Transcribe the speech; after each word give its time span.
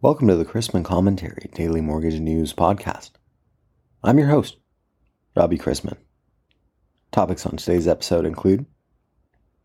Welcome 0.00 0.28
to 0.28 0.36
the 0.36 0.44
Chrisman 0.44 0.84
Commentary 0.84 1.50
Daily 1.54 1.80
Mortgage 1.80 2.20
News 2.20 2.54
Podcast. 2.54 3.10
I'm 4.04 4.16
your 4.16 4.28
host, 4.28 4.56
Robbie 5.34 5.58
Chrisman. 5.58 5.96
Topics 7.10 7.44
on 7.44 7.56
today's 7.56 7.88
episode 7.88 8.24
include 8.24 8.66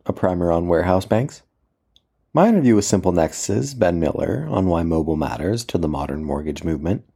a 0.07 0.11
primer 0.11 0.51
on 0.51 0.67
warehouse 0.67 1.05
banks, 1.05 1.43
my 2.33 2.47
interview 2.47 2.73
with 2.73 2.83
Simple 2.83 3.11
Nexus's 3.11 3.75
Ben 3.75 3.99
Miller 3.99 4.47
on 4.49 4.65
why 4.65 4.81
mobile 4.81 5.17
matters 5.17 5.63
to 5.65 5.77
the 5.77 5.87
modern 5.87 6.23
mortgage 6.23 6.63
movement, 6.63 7.07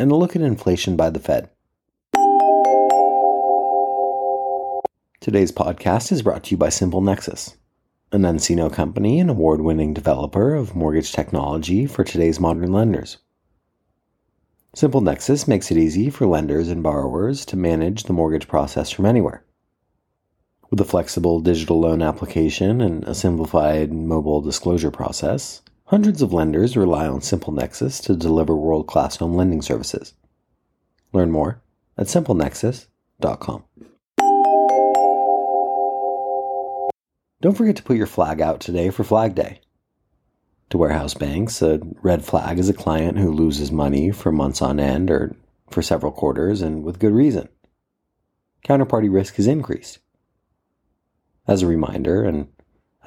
and 0.00 0.10
a 0.10 0.14
look 0.14 0.34
at 0.34 0.40
inflation 0.40 0.96
by 0.96 1.10
the 1.10 1.20
Fed. 1.20 1.50
Today's 5.20 5.52
podcast 5.52 6.10
is 6.10 6.22
brought 6.22 6.44
to 6.44 6.52
you 6.52 6.56
by 6.56 6.70
Simple 6.70 7.02
Nexus 7.02 7.58
an 8.12 8.22
nCino 8.22 8.70
company 8.70 9.18
and 9.18 9.30
award 9.30 9.62
winning 9.62 9.94
developer 9.94 10.54
of 10.54 10.76
mortgage 10.76 11.12
technology 11.12 11.86
for 11.86 12.04
today's 12.04 12.38
modern 12.38 12.70
lenders. 12.70 13.16
Simple 14.74 15.00
Nexus 15.00 15.48
makes 15.48 15.70
it 15.70 15.78
easy 15.78 16.10
for 16.10 16.26
lenders 16.26 16.68
and 16.68 16.82
borrowers 16.82 17.46
to 17.46 17.56
manage 17.56 18.04
the 18.04 18.12
mortgage 18.12 18.48
process 18.48 18.90
from 18.90 19.06
anywhere. 19.06 19.44
With 20.70 20.80
a 20.80 20.84
flexible 20.84 21.40
digital 21.40 21.80
loan 21.80 22.02
application 22.02 22.82
and 22.82 23.02
a 23.04 23.14
simplified 23.14 23.92
mobile 23.92 24.42
disclosure 24.42 24.90
process, 24.90 25.62
hundreds 25.84 26.20
of 26.20 26.34
lenders 26.34 26.76
rely 26.76 27.06
on 27.06 27.22
Simple 27.22 27.52
Nexus 27.52 27.98
to 28.00 28.14
deliver 28.14 28.54
world 28.54 28.86
class 28.86 29.16
home 29.16 29.34
lending 29.34 29.62
services. 29.62 30.12
Learn 31.14 31.30
more 31.30 31.62
at 31.96 32.06
simplenexus.com. 32.06 33.64
Don't 37.42 37.56
forget 37.56 37.74
to 37.74 37.82
put 37.82 37.96
your 37.96 38.06
flag 38.06 38.40
out 38.40 38.60
today 38.60 38.90
for 38.90 39.02
Flag 39.02 39.34
Day. 39.34 39.58
To 40.70 40.78
warehouse 40.78 41.14
banks, 41.14 41.60
a 41.60 41.80
red 42.00 42.24
flag 42.24 42.60
is 42.60 42.68
a 42.68 42.72
client 42.72 43.18
who 43.18 43.32
loses 43.32 43.72
money 43.72 44.12
for 44.12 44.30
months 44.30 44.62
on 44.62 44.78
end 44.78 45.10
or 45.10 45.34
for 45.68 45.82
several 45.82 46.12
quarters, 46.12 46.62
and 46.62 46.84
with 46.84 47.00
good 47.00 47.12
reason. 47.12 47.48
Counterparty 48.64 49.12
risk 49.12 49.34
has 49.34 49.48
increased. 49.48 49.98
As 51.44 51.62
a 51.62 51.66
reminder, 51.66 52.22
and 52.22 52.46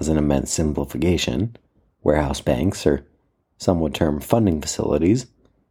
as 0.02 0.09
an 0.09 0.17
immense 0.17 0.52
simplification, 0.52 1.55
warehouse 2.03 2.42
banks, 2.42 2.86
or 2.86 3.08
some 3.58 3.80
would 3.80 3.95
term 3.95 4.20
funding 4.20 4.59
facilities, 4.59 5.27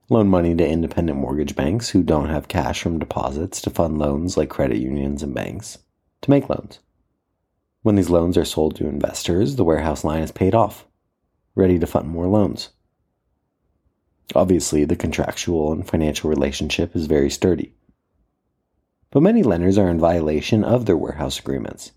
loan 0.08 0.28
money 0.28 0.56
to 0.56 0.66
independent 0.66 1.18
mortgage 1.18 1.54
banks 1.54 1.90
who 1.90 2.02
don't 2.02 2.30
have 2.30 2.48
cash 2.48 2.80
from 2.80 2.98
deposits 2.98 3.60
to 3.60 3.68
fund 3.68 3.98
loans 3.98 4.38
like 4.38 4.48
credit 4.48 4.78
unions 4.78 5.22
and 5.22 5.34
banks 5.34 5.80
to 6.22 6.30
make 6.30 6.48
loans. 6.48 6.78
When 7.84 7.96
these 7.96 8.08
loans 8.08 8.38
are 8.38 8.46
sold 8.46 8.76
to 8.76 8.88
investors, 8.88 9.56
the 9.56 9.64
warehouse 9.64 10.04
line 10.04 10.22
is 10.22 10.32
paid 10.32 10.54
off, 10.54 10.86
ready 11.54 11.78
to 11.78 11.86
fund 11.86 12.08
more 12.08 12.26
loans. 12.26 12.70
Obviously, 14.34 14.86
the 14.86 14.96
contractual 14.96 15.70
and 15.70 15.86
financial 15.86 16.30
relationship 16.30 16.96
is 16.96 17.04
very 17.04 17.28
sturdy. 17.28 17.74
But 19.10 19.22
many 19.22 19.42
lenders 19.42 19.76
are 19.76 19.90
in 19.90 20.00
violation 20.00 20.64
of 20.64 20.86
their 20.86 20.96
warehouse 20.96 21.38
agreements. 21.38 21.92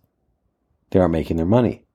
They 0.90 1.00
aren't 1.00 1.14
making 1.14 1.38
their 1.38 1.46
money. 1.46 1.86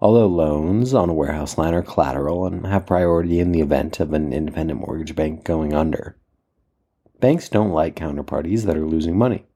Although 0.00 0.26
loans 0.26 0.92
on 0.92 1.08
a 1.08 1.14
warehouse 1.14 1.56
line 1.56 1.72
are 1.72 1.82
collateral 1.82 2.48
and 2.48 2.66
have 2.66 2.84
priority 2.84 3.38
in 3.38 3.52
the 3.52 3.60
event 3.60 4.00
of 4.00 4.12
an 4.12 4.32
independent 4.32 4.80
mortgage 4.80 5.14
bank 5.14 5.44
going 5.44 5.72
under, 5.72 6.18
banks 7.20 7.48
don't 7.48 7.70
like 7.70 7.94
counterparties 7.94 8.64
that 8.64 8.76
are 8.76 8.88
losing 8.88 9.16
money. 9.16 9.46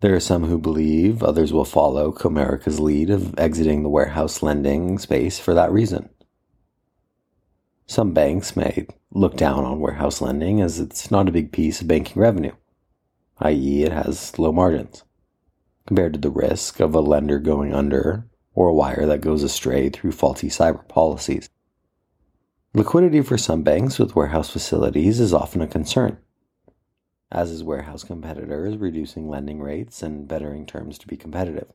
There 0.00 0.14
are 0.14 0.20
some 0.20 0.44
who 0.44 0.56
believe 0.56 1.22
others 1.22 1.52
will 1.52 1.66
follow 1.66 2.10
Comerica's 2.10 2.80
lead 2.80 3.10
of 3.10 3.38
exiting 3.38 3.82
the 3.82 3.90
warehouse 3.90 4.42
lending 4.42 4.98
space 4.98 5.38
for 5.38 5.52
that 5.52 5.70
reason. 5.70 6.08
Some 7.86 8.14
banks 8.14 8.56
may 8.56 8.86
look 9.10 9.36
down 9.36 9.66
on 9.66 9.78
warehouse 9.78 10.22
lending 10.22 10.62
as 10.62 10.80
it's 10.80 11.10
not 11.10 11.28
a 11.28 11.32
big 11.32 11.52
piece 11.52 11.82
of 11.82 11.88
banking 11.88 12.22
revenue, 12.22 12.52
i.e., 13.40 13.82
it 13.82 13.92
has 13.92 14.38
low 14.38 14.52
margins, 14.52 15.04
compared 15.86 16.14
to 16.14 16.18
the 16.18 16.30
risk 16.30 16.80
of 16.80 16.94
a 16.94 17.00
lender 17.00 17.38
going 17.38 17.74
under 17.74 18.24
or 18.54 18.68
a 18.68 18.74
wire 18.74 19.04
that 19.04 19.20
goes 19.20 19.42
astray 19.42 19.90
through 19.90 20.12
faulty 20.12 20.48
cyber 20.48 20.86
policies. 20.88 21.50
Liquidity 22.72 23.20
for 23.20 23.36
some 23.36 23.62
banks 23.62 23.98
with 23.98 24.16
warehouse 24.16 24.48
facilities 24.48 25.20
is 25.20 25.34
often 25.34 25.60
a 25.60 25.66
concern 25.66 26.16
as 27.32 27.50
is 27.50 27.62
warehouse 27.62 28.02
competitors, 28.02 28.76
reducing 28.76 29.28
lending 29.28 29.60
rates 29.60 30.02
and 30.02 30.26
bettering 30.26 30.66
terms 30.66 30.98
to 30.98 31.06
be 31.06 31.16
competitive. 31.16 31.68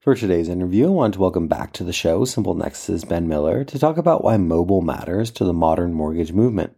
For 0.00 0.14
today's 0.14 0.48
interview, 0.48 0.86
I 0.86 0.90
want 0.90 1.14
to 1.14 1.20
welcome 1.20 1.48
back 1.48 1.72
to 1.72 1.84
the 1.84 1.92
show 1.92 2.24
Simple 2.24 2.54
Nexus's 2.54 3.04
Ben 3.04 3.26
Miller 3.26 3.64
to 3.64 3.78
talk 3.78 3.96
about 3.96 4.22
why 4.22 4.36
mobile 4.36 4.80
matters 4.80 5.32
to 5.32 5.44
the 5.44 5.52
modern 5.52 5.92
mortgage 5.92 6.32
movement. 6.32 6.76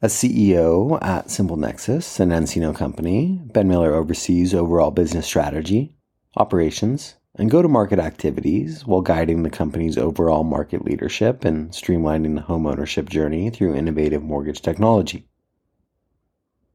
As 0.00 0.14
CEO 0.14 1.02
at 1.02 1.32
Simple 1.32 1.56
Nexus, 1.56 2.20
an 2.20 2.28
nCino 2.28 2.72
company, 2.72 3.40
Ben 3.46 3.66
Miller 3.66 3.92
oversees 3.92 4.54
overall 4.54 4.92
business 4.92 5.26
strategy, 5.26 5.96
operations, 6.36 7.16
and 7.38 7.50
go 7.50 7.62
to 7.62 7.68
market 7.68 8.00
activities 8.00 8.84
while 8.84 9.00
guiding 9.00 9.44
the 9.44 9.50
company's 9.50 9.96
overall 9.96 10.42
market 10.42 10.84
leadership 10.84 11.44
and 11.44 11.70
streamlining 11.70 12.34
the 12.34 12.42
homeownership 12.42 13.08
journey 13.08 13.48
through 13.48 13.76
innovative 13.76 14.22
mortgage 14.22 14.60
technology. 14.60 15.28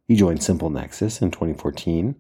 He 0.07 0.15
joined 0.15 0.41
Simple 0.41 0.69
Nexus 0.69 1.21
in 1.21 1.31
2014 1.31 2.15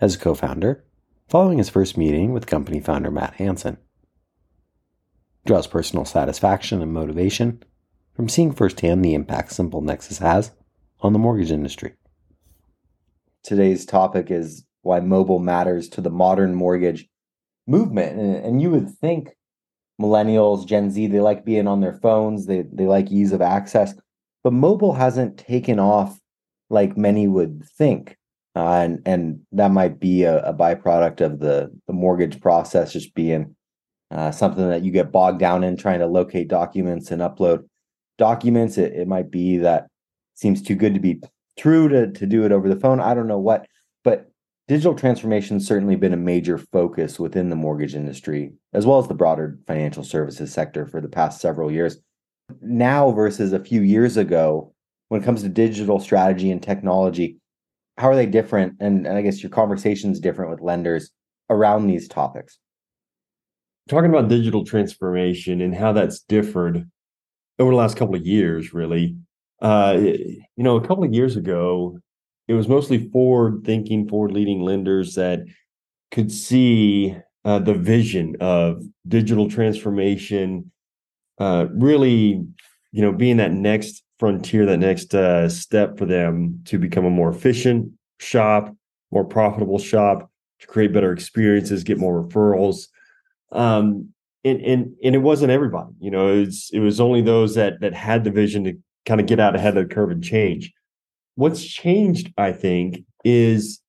as 0.00 0.14
a 0.14 0.18
co 0.18 0.34
founder, 0.34 0.84
following 1.28 1.58
his 1.58 1.68
first 1.68 1.96
meeting 1.96 2.32
with 2.32 2.46
company 2.46 2.78
founder 2.78 3.10
Matt 3.10 3.34
Hansen. 3.34 3.78
Draws 5.44 5.66
personal 5.66 6.04
satisfaction 6.04 6.80
and 6.80 6.92
motivation 6.92 7.62
from 8.14 8.28
seeing 8.28 8.52
firsthand 8.52 9.04
the 9.04 9.14
impact 9.14 9.52
Simple 9.52 9.80
Nexus 9.80 10.18
has 10.18 10.52
on 11.00 11.12
the 11.12 11.18
mortgage 11.18 11.50
industry. 11.50 11.94
Today's 13.42 13.84
topic 13.84 14.30
is 14.30 14.64
why 14.82 15.00
mobile 15.00 15.38
matters 15.38 15.88
to 15.90 16.00
the 16.00 16.10
modern 16.10 16.54
mortgage 16.54 17.08
movement. 17.68 18.18
And, 18.18 18.36
and 18.36 18.62
you 18.62 18.70
would 18.70 18.90
think 18.98 19.30
millennials, 20.00 20.66
Gen 20.66 20.90
Z, 20.90 21.06
they 21.08 21.20
like 21.20 21.44
being 21.44 21.68
on 21.68 21.80
their 21.80 21.94
phones, 21.94 22.46
they, 22.46 22.62
they 22.72 22.86
like 22.86 23.10
ease 23.10 23.32
of 23.32 23.42
access, 23.42 23.94
but 24.42 24.52
mobile 24.52 24.94
hasn't 24.94 25.38
taken 25.38 25.78
off 25.78 26.18
like 26.70 26.96
many 26.96 27.28
would 27.28 27.64
think. 27.76 28.16
Uh, 28.56 28.80
and 28.80 29.02
and 29.06 29.40
that 29.52 29.70
might 29.70 30.00
be 30.00 30.24
a, 30.24 30.42
a, 30.42 30.52
byproduct 30.52 31.20
of 31.20 31.38
the 31.38 31.70
the 31.86 31.92
mortgage 31.92 32.40
process 32.40 32.92
just 32.92 33.14
being 33.14 33.54
uh, 34.10 34.32
something 34.32 34.68
that 34.68 34.82
you 34.82 34.90
get 34.90 35.12
bogged 35.12 35.38
down 35.38 35.62
in 35.62 35.76
trying 35.76 36.00
to 36.00 36.06
locate 36.06 36.48
documents 36.48 37.10
and 37.10 37.22
upload 37.22 37.64
documents. 38.16 38.76
It, 38.76 38.94
it 38.94 39.06
might 39.06 39.30
be 39.30 39.58
that 39.58 39.86
seems 40.34 40.60
too 40.60 40.74
good 40.74 40.94
to 40.94 41.00
be 41.00 41.20
true 41.56 41.88
to 41.88 42.10
to 42.10 42.26
do 42.26 42.44
it 42.44 42.50
over 42.50 42.68
the 42.68 42.80
phone. 42.80 43.00
I 43.00 43.14
don't 43.14 43.28
know 43.28 43.38
what, 43.38 43.66
digital 44.68 44.94
transformation 44.94 45.56
has 45.56 45.66
certainly 45.66 45.96
been 45.96 46.12
a 46.12 46.18
major 46.18 46.58
focus 46.58 47.18
within 47.18 47.48
the 47.48 47.56
mortgage 47.56 47.94
industry, 47.94 48.52
as 48.74 48.86
well 48.86 48.98
as 48.98 49.08
the 49.08 49.14
broader 49.14 49.58
financial 49.66 50.04
services 50.04 50.52
sector 50.52 50.86
for 50.86 51.00
the 51.00 51.08
past 51.08 51.40
several 51.40 51.72
years. 51.72 51.96
Now 52.60 53.10
versus 53.10 53.52
a 53.52 53.58
few 53.58 53.80
years 53.80 54.16
ago, 54.16 54.74
when 55.08 55.22
it 55.22 55.24
comes 55.24 55.42
to 55.42 55.48
digital 55.48 55.98
strategy 55.98 56.50
and 56.50 56.62
technology, 56.62 57.38
how 57.96 58.10
are 58.10 58.16
they 58.16 58.26
different? 58.26 58.74
And, 58.78 59.06
and 59.06 59.16
I 59.16 59.22
guess 59.22 59.42
your 59.42 59.50
conversation 59.50 60.12
is 60.12 60.20
different 60.20 60.50
with 60.50 60.60
lenders 60.60 61.10
around 61.50 61.86
these 61.86 62.06
topics. 62.06 62.58
Talking 63.88 64.10
about 64.10 64.28
digital 64.28 64.64
transformation 64.64 65.62
and 65.62 65.74
how 65.74 65.92
that's 65.92 66.20
differed 66.20 66.88
over 67.58 67.70
the 67.70 67.76
last 67.76 67.96
couple 67.96 68.14
of 68.14 68.26
years, 68.26 68.74
really. 68.74 69.16
Uh, 69.60 69.98
you 69.98 70.42
know, 70.58 70.76
a 70.76 70.86
couple 70.86 71.04
of 71.04 71.12
years 71.12 71.36
ago, 71.36 71.98
it 72.48 72.54
was 72.54 72.66
mostly 72.66 73.10
forward 73.10 73.62
thinking, 73.64 74.08
forward 74.08 74.32
leading 74.32 74.62
lenders 74.62 75.14
that 75.14 75.40
could 76.10 76.32
see 76.32 77.14
uh, 77.44 77.58
the 77.58 77.74
vision 77.74 78.36
of 78.40 78.82
digital 79.06 79.48
transformation, 79.48 80.72
uh, 81.38 81.66
really, 81.70 82.42
you 82.90 83.02
know, 83.02 83.12
being 83.12 83.36
that 83.36 83.52
next 83.52 84.02
frontier, 84.18 84.64
that 84.66 84.78
next 84.78 85.14
uh, 85.14 85.48
step 85.48 85.98
for 85.98 86.06
them 86.06 86.60
to 86.64 86.78
become 86.78 87.04
a 87.04 87.10
more 87.10 87.28
efficient 87.28 87.92
shop, 88.18 88.74
more 89.12 89.24
profitable 89.24 89.78
shop, 89.78 90.30
to 90.60 90.66
create 90.66 90.92
better 90.92 91.12
experiences, 91.12 91.84
get 91.84 91.98
more 91.98 92.24
referrals. 92.24 92.88
Um, 93.52 94.08
and, 94.44 94.60
and 94.62 94.94
and 95.02 95.14
it 95.14 95.18
wasn't 95.18 95.52
everybody, 95.52 95.90
you 96.00 96.10
know, 96.10 96.28
it 96.28 96.46
was, 96.46 96.70
it 96.72 96.80
was 96.80 97.00
only 97.00 97.20
those 97.20 97.56
that 97.56 97.80
that 97.80 97.92
had 97.92 98.24
the 98.24 98.30
vision 98.30 98.64
to 98.64 98.74
kind 99.04 99.20
of 99.20 99.26
get 99.26 99.40
out 99.40 99.56
ahead 99.56 99.76
of 99.76 99.88
the 99.88 99.94
curve 99.94 100.10
and 100.10 100.22
change 100.22 100.72
what's 101.38 101.64
changed, 101.64 102.32
I 102.36 102.52
think, 102.52 103.04
is 103.24 103.80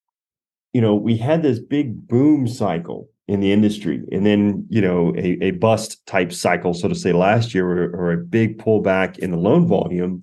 you 0.74 0.82
know 0.82 0.96
we 0.96 1.18
had 1.18 1.42
this 1.42 1.60
big 1.60 2.08
boom 2.08 2.48
cycle 2.48 3.10
in 3.28 3.40
the 3.40 3.52
industry, 3.52 4.04
and 4.12 4.26
then 4.26 4.66
you 4.70 4.82
know 4.82 5.14
a, 5.18 5.38
a 5.44 5.52
bust 5.52 6.06
type 6.06 6.32
cycle, 6.32 6.74
so 6.74 6.88
to 6.88 6.96
say, 6.96 7.12
last 7.12 7.54
year, 7.54 7.68
or, 7.68 7.96
or 7.96 8.12
a 8.12 8.18
big 8.18 8.60
pullback 8.60 9.18
in 9.20 9.32
the 9.32 9.38
loan 9.38 9.68
volume. 9.68 10.22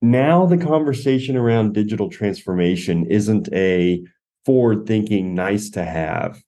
Now 0.00 0.46
the 0.46 0.58
conversation 0.58 1.36
around 1.36 1.74
digital 1.74 2.08
transformation 2.08 3.06
isn't 3.06 3.48
a 3.52 4.00
forward 4.46 4.86
thinking 4.86 5.34
nice 5.34 5.70
to 5.70 5.84
have 5.84 6.40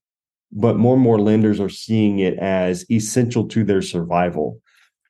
but 0.52 0.76
more 0.76 0.94
and 0.94 1.02
more 1.02 1.20
lenders 1.20 1.60
are 1.60 1.68
seeing 1.68 2.18
it 2.18 2.36
as 2.38 2.84
essential 2.90 3.46
to 3.48 3.64
their 3.64 3.82
survival. 3.82 4.60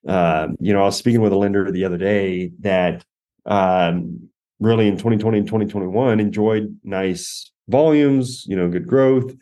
Um, 0.07 0.57
you 0.61 0.73
know, 0.73 0.83
I 0.83 0.87
was 0.87 0.97
speaking 0.97 1.23
with 1.23 1.33
a 1.33 1.37
lender 1.37 1.71
the 1.71 1.85
other 1.85 1.97
day 1.97 2.53
that 2.61 3.05
um, 3.47 4.30
really 4.61 4.87
in 4.87 4.95
2020 4.95 5.39
and 5.39 5.47
2021 5.47 6.21
enjoyed 6.21 6.79
nice 6.85 7.51
volumes, 7.69 8.45
you 8.47 8.55
know, 8.55 8.69
good 8.69 8.87
growth, 8.87 9.35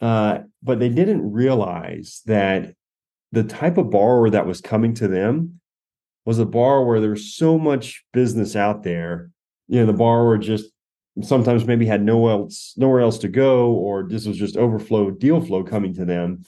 uh, 0.00 0.38
but 0.62 0.78
they 0.78 0.88
didn't 0.88 1.30
realize 1.30 2.22
that 2.26 2.74
the 3.32 3.44
type 3.44 3.78
of 3.78 3.90
borrower 3.90 4.30
that 4.30 4.46
was 4.46 4.60
coming 4.60 4.94
to 4.94 5.08
them 5.08 5.60
was 6.24 6.38
a 6.38 6.46
borrower 6.46 6.84
where 6.84 7.00
there 7.00 7.10
was 7.10 7.34
so 7.34 7.58
much 7.58 8.04
business 8.12 8.56
out 8.56 8.82
there. 8.82 9.30
You 9.68 9.80
know, 9.80 9.86
the 9.86 9.92
borrower 9.92 10.38
just 10.38 10.66
sometimes 11.22 11.64
maybe 11.64 11.86
had 11.86 12.02
no 12.02 12.28
else 12.28 12.74
nowhere 12.76 13.00
else 13.00 13.18
to 13.18 13.28
go, 13.28 13.72
or 13.72 14.04
this 14.08 14.26
was 14.26 14.36
just 14.36 14.56
overflow 14.56 15.10
deal 15.10 15.40
flow 15.40 15.62
coming 15.62 15.94
to 15.94 16.04
them. 16.04 16.44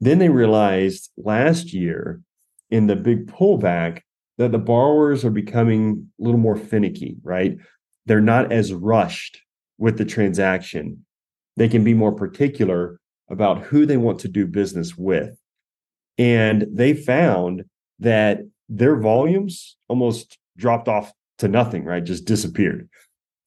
Then 0.00 0.18
they 0.18 0.28
realized 0.28 1.10
last 1.16 1.72
year 1.72 2.20
in 2.70 2.86
the 2.86 2.96
big 2.96 3.26
pullback 3.26 4.00
that 4.38 4.52
the 4.52 4.58
borrowers 4.58 5.24
are 5.24 5.30
becoming 5.30 6.10
a 6.20 6.24
little 6.24 6.40
more 6.40 6.56
finicky, 6.56 7.16
right? 7.22 7.56
They're 8.06 8.20
not 8.20 8.52
as 8.52 8.72
rushed 8.72 9.40
with 9.78 9.98
the 9.98 10.04
transaction. 10.04 11.04
They 11.56 11.68
can 11.68 11.84
be 11.84 11.94
more 11.94 12.12
particular 12.12 12.98
about 13.30 13.62
who 13.62 13.86
they 13.86 13.96
want 13.96 14.20
to 14.20 14.28
do 14.28 14.46
business 14.46 14.96
with. 14.96 15.38
And 16.18 16.66
they 16.70 16.94
found 16.94 17.64
that 18.00 18.40
their 18.68 18.96
volumes 18.96 19.76
almost 19.88 20.38
dropped 20.56 20.88
off 20.88 21.12
to 21.38 21.48
nothing, 21.48 21.84
right? 21.84 22.04
Just 22.04 22.24
disappeared. 22.24 22.88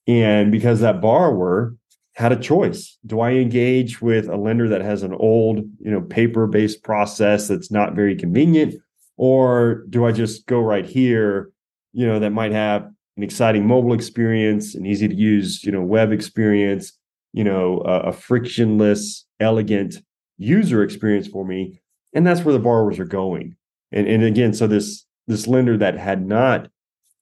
And 0.07 0.51
because 0.51 0.79
that 0.79 1.01
borrower 1.01 1.75
had 2.17 2.31
a 2.31 2.35
choice. 2.35 2.97
Do 3.05 3.19
I 3.19 3.33
engage 3.33 4.01
with 4.01 4.27
a 4.27 4.35
lender 4.35 4.67
that 4.69 4.81
has 4.81 5.03
an 5.03 5.13
old, 5.13 5.59
you 5.79 5.91
know, 5.91 6.01
paper-based 6.01 6.83
process 6.83 7.47
that's 7.47 7.69
not 7.69 7.93
very 7.93 8.15
convenient? 8.15 8.73
Or 9.17 9.83
do 9.89 10.05
I 10.05 10.11
just 10.11 10.45
go 10.45 10.59
right 10.59 10.85
here, 10.85 11.51
you 11.91 12.05
know, 12.05 12.19
that 12.19 12.29
might 12.31 12.51
have 12.51 12.83
an 13.17 13.23
exciting 13.23 13.65
mobile 13.65 13.93
experience, 13.93 14.75
an 14.75 14.85
easy 14.85 15.07
to 15.07 15.15
use, 15.15 15.63
you 15.63 15.71
know, 15.71 15.81
web 15.81 16.11
experience, 16.11 16.93
you 17.33 17.43
know, 17.43 17.81
a, 17.85 18.09
a 18.09 18.13
frictionless, 18.13 19.25
elegant 19.39 19.95
user 20.37 20.83
experience 20.83 21.27
for 21.27 21.45
me. 21.45 21.81
And 22.13 22.25
that's 22.25 22.41
where 22.41 22.53
the 22.53 22.59
borrowers 22.59 22.99
are 22.99 23.05
going. 23.05 23.55
And, 23.91 24.07
and 24.07 24.23
again, 24.23 24.53
so 24.53 24.67
this 24.67 25.05
this 25.27 25.47
lender 25.47 25.77
that 25.77 25.97
had 25.97 26.25
not 26.25 26.69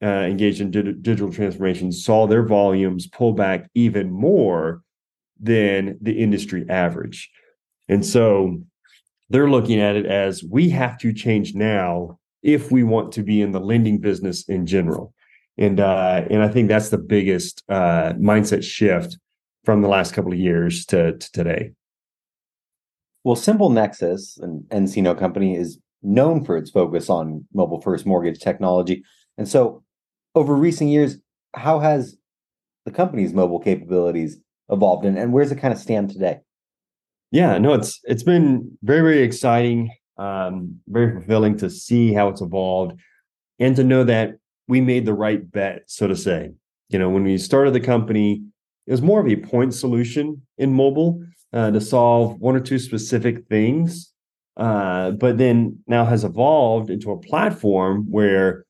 uh, 0.03 0.07
engaged 0.07 0.61
in 0.61 0.69
di- 0.69 0.93
digital 0.93 1.31
transformation 1.31 1.91
saw 1.91 2.27
their 2.27 2.43
volumes 2.43 3.07
pull 3.07 3.33
back 3.33 3.69
even 3.73 4.11
more 4.11 4.83
than 5.39 5.97
the 6.01 6.21
industry 6.21 6.65
average. 6.69 7.31
And 7.87 8.05
so 8.05 8.61
they're 9.29 9.49
looking 9.49 9.79
at 9.79 9.95
it 9.95 10.05
as 10.05 10.43
we 10.43 10.69
have 10.69 10.97
to 10.99 11.13
change 11.13 11.55
now 11.55 12.19
if 12.43 12.71
we 12.71 12.83
want 12.83 13.11
to 13.13 13.23
be 13.23 13.41
in 13.41 13.51
the 13.51 13.59
lending 13.59 13.99
business 13.99 14.47
in 14.47 14.65
general. 14.65 15.13
And 15.57 15.79
uh, 15.79 16.25
and 16.29 16.43
I 16.43 16.49
think 16.49 16.67
that's 16.67 16.89
the 16.89 16.97
biggest 16.97 17.63
uh, 17.69 18.13
mindset 18.13 18.63
shift 18.63 19.17
from 19.63 19.81
the 19.81 19.87
last 19.87 20.13
couple 20.13 20.31
of 20.31 20.37
years 20.37 20.85
to, 20.87 21.17
to 21.17 21.31
today. 21.31 21.71
Well, 23.23 23.35
Simple 23.35 23.71
Nexus, 23.71 24.37
an 24.37 24.65
nCino 24.69 25.17
company, 25.17 25.55
is 25.55 25.79
known 26.03 26.45
for 26.45 26.57
its 26.57 26.69
focus 26.69 27.09
on 27.09 27.45
mobile 27.53 27.81
first 27.81 28.05
mortgage 28.05 28.39
technology. 28.39 29.03
And 29.37 29.47
so 29.47 29.83
over 30.35 30.53
recent 30.55 30.91
years, 30.91 31.17
how 31.55 31.79
has 31.79 32.17
the 32.85 32.91
company's 32.91 33.33
mobile 33.33 33.59
capabilities 33.59 34.37
evolved 34.69 35.05
and, 35.05 35.17
and 35.17 35.33
where's 35.33 35.51
it 35.51 35.55
kind 35.55 35.73
of 35.73 35.79
stand 35.79 36.11
today? 36.11 36.41
Yeah, 37.31 37.57
no, 37.57 37.73
it's 37.73 37.99
it's 38.03 38.23
been 38.23 38.77
very, 38.83 39.01
very 39.01 39.23
exciting, 39.23 39.91
um, 40.17 40.79
very 40.87 41.11
fulfilling 41.11 41.57
to 41.57 41.69
see 41.69 42.13
how 42.13 42.29
it's 42.29 42.41
evolved 42.41 42.99
and 43.59 43.75
to 43.75 43.83
know 43.83 44.03
that 44.03 44.35
we 44.67 44.81
made 44.81 45.05
the 45.05 45.13
right 45.13 45.49
bet, 45.51 45.83
so 45.87 46.07
to 46.07 46.15
say. 46.15 46.51
You 46.89 46.99
know, 46.99 47.09
when 47.09 47.23
we 47.23 47.37
started 47.37 47.73
the 47.73 47.79
company, 47.79 48.43
it 48.87 48.91
was 48.91 49.01
more 49.01 49.19
of 49.19 49.27
a 49.27 49.35
point 49.35 49.73
solution 49.73 50.41
in 50.57 50.73
mobile 50.73 51.23
uh, 51.53 51.71
to 51.71 51.81
solve 51.81 52.39
one 52.39 52.55
or 52.55 52.59
two 52.59 52.79
specific 52.79 53.47
things, 53.47 54.13
uh, 54.57 55.11
but 55.11 55.37
then 55.37 55.79
now 55.87 56.05
has 56.05 56.23
evolved 56.23 56.89
into 56.89 57.11
a 57.11 57.19
platform 57.19 58.05
where 58.09 58.65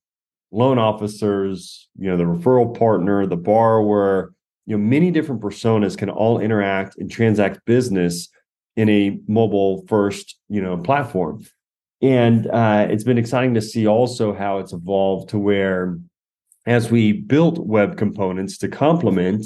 loan 0.52 0.80
officers, 0.80 1.90
you 1.98 2.10
know, 2.10 2.18
the 2.18 2.24
referral 2.24 2.78
partner, 2.78 3.26
the 3.26 3.36
borrower, 3.36 4.34
you 4.66 4.78
know, 4.78 4.84
many 4.84 5.12
different 5.12 5.42
personas 5.42 5.98
can 5.98 6.10
all 6.10 6.40
interact 6.40 6.96
and 6.98 7.12
transact 7.12 7.60
business 7.66 8.30
in 8.76 8.90
a 8.90 9.20
mobile 9.28 9.86
first, 9.88 10.38
you 10.50 10.62
know, 10.62 10.78
platform. 10.78 11.46
And 12.02 12.48
uh, 12.48 12.88
it's 12.90 13.04
been 13.04 13.18
exciting 13.18 13.54
to 13.54 13.62
see 13.62 13.88
also 13.88 14.34
how 14.34 14.60
it's 14.60 14.74
evolved 14.74 15.30
to 15.30 15.40
where 15.40 15.98
as 16.66 16.92
we 16.92 17.14
built 17.14 17.60
web 17.60 17.98
components 17.98 18.58
to 18.60 18.68
complement, 18.68 19.46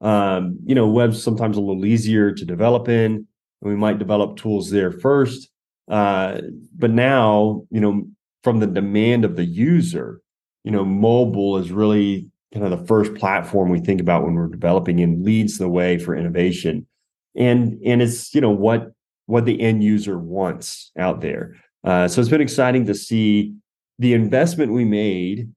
um, 0.00 0.58
you 0.64 0.74
know, 0.74 0.88
web's 0.88 1.22
sometimes 1.22 1.56
a 1.56 1.60
little 1.60 1.86
easier 1.86 2.32
to 2.32 2.44
develop 2.44 2.88
in. 2.88 3.26
And 3.62 3.70
we 3.70 3.76
might 3.76 3.98
develop 3.98 4.36
tools 4.36 4.70
there 4.70 4.92
first. 4.92 5.48
Uh, 5.88 6.40
but 6.76 6.90
now, 6.90 7.62
you 7.70 7.80
know, 7.80 8.06
from 8.42 8.58
the 8.60 8.66
demand 8.66 9.24
of 9.24 9.36
the 9.36 9.44
user, 9.44 10.20
you 10.64 10.70
know, 10.70 10.84
mobile 10.84 11.56
is 11.58 11.70
really 11.70 12.28
kind 12.52 12.64
of 12.64 12.78
the 12.78 12.86
first 12.86 13.14
platform 13.14 13.70
we 13.70 13.80
think 13.80 14.00
about 14.00 14.24
when 14.24 14.34
we're 14.34 14.48
developing 14.48 15.00
and 15.00 15.24
leads 15.24 15.58
the 15.58 15.68
way 15.68 15.98
for 15.98 16.14
innovation. 16.14 16.86
And 17.36 17.78
and 17.84 18.02
it's 18.02 18.34
you 18.34 18.40
know 18.40 18.50
what 18.50 18.92
what 19.26 19.44
the 19.44 19.60
end 19.60 19.82
user 19.82 20.18
wants 20.18 20.92
out 20.98 21.20
there. 21.20 21.56
Uh, 21.84 22.08
so 22.08 22.20
it's 22.20 22.30
been 22.30 22.40
exciting 22.40 22.86
to 22.86 22.94
see 22.94 23.54
the 23.98 24.14
investment 24.14 24.72
we 24.72 24.84
made 24.84 25.50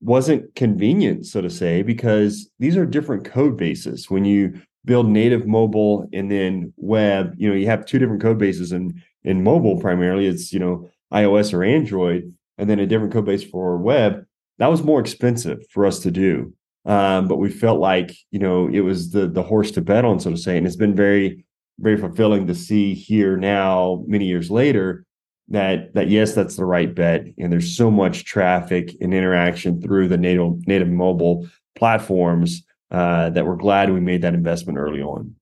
wasn't 0.00 0.54
convenient, 0.56 1.26
so 1.26 1.40
to 1.40 1.50
say, 1.50 1.82
because 1.82 2.50
these 2.58 2.76
are 2.76 2.84
different 2.84 3.24
code 3.24 3.56
bases. 3.56 4.10
When 4.10 4.24
you 4.24 4.60
build 4.84 5.08
native 5.08 5.46
mobile 5.46 6.08
and 6.12 6.30
then 6.30 6.72
web, 6.76 7.34
you 7.36 7.48
know, 7.48 7.54
you 7.54 7.66
have 7.66 7.86
two 7.86 7.98
different 7.98 8.20
code 8.20 8.38
bases. 8.38 8.72
And 8.72 9.00
in 9.22 9.44
mobile, 9.44 9.80
primarily, 9.80 10.26
it's 10.26 10.52
you 10.52 10.58
know 10.58 10.90
iOS 11.12 11.54
or 11.54 11.64
Android, 11.64 12.34
and 12.58 12.68
then 12.68 12.80
a 12.80 12.86
different 12.86 13.12
code 13.12 13.26
base 13.26 13.44
for 13.44 13.76
web 13.78 14.26
that 14.58 14.70
was 14.70 14.82
more 14.82 15.00
expensive 15.00 15.66
for 15.70 15.86
us 15.86 15.98
to 16.00 16.10
do. 16.10 16.54
Um, 16.84 17.28
but 17.28 17.36
we 17.36 17.48
felt 17.48 17.78
like 17.78 18.12
you 18.30 18.38
know 18.38 18.68
it 18.68 18.80
was 18.80 19.10
the 19.10 19.28
the 19.28 19.42
horse 19.42 19.70
to 19.72 19.80
bet 19.80 20.04
on, 20.04 20.18
so 20.20 20.30
to 20.30 20.36
say, 20.36 20.56
and 20.56 20.66
it's 20.66 20.76
been 20.76 20.96
very 20.96 21.44
very 21.78 21.96
fulfilling 21.96 22.46
to 22.46 22.54
see 22.54 22.94
here 22.94 23.36
now, 23.36 24.04
many 24.06 24.26
years 24.26 24.50
later, 24.50 25.04
that 25.48 25.94
that 25.94 26.10
yes, 26.10 26.34
that's 26.34 26.56
the 26.56 26.64
right 26.64 26.92
bet, 26.94 27.26
and 27.38 27.52
there's 27.52 27.76
so 27.76 27.90
much 27.90 28.24
traffic 28.24 28.96
and 29.00 29.14
interaction 29.14 29.80
through 29.80 30.08
the 30.08 30.18
native 30.18 30.66
native 30.66 30.88
mobile 30.88 31.48
platforms 31.76 32.62
uh, 32.90 33.30
that 33.30 33.46
we're 33.46 33.56
glad 33.56 33.92
we 33.92 34.00
made 34.00 34.22
that 34.22 34.34
investment 34.34 34.78
early 34.78 35.02
on. 35.02 35.34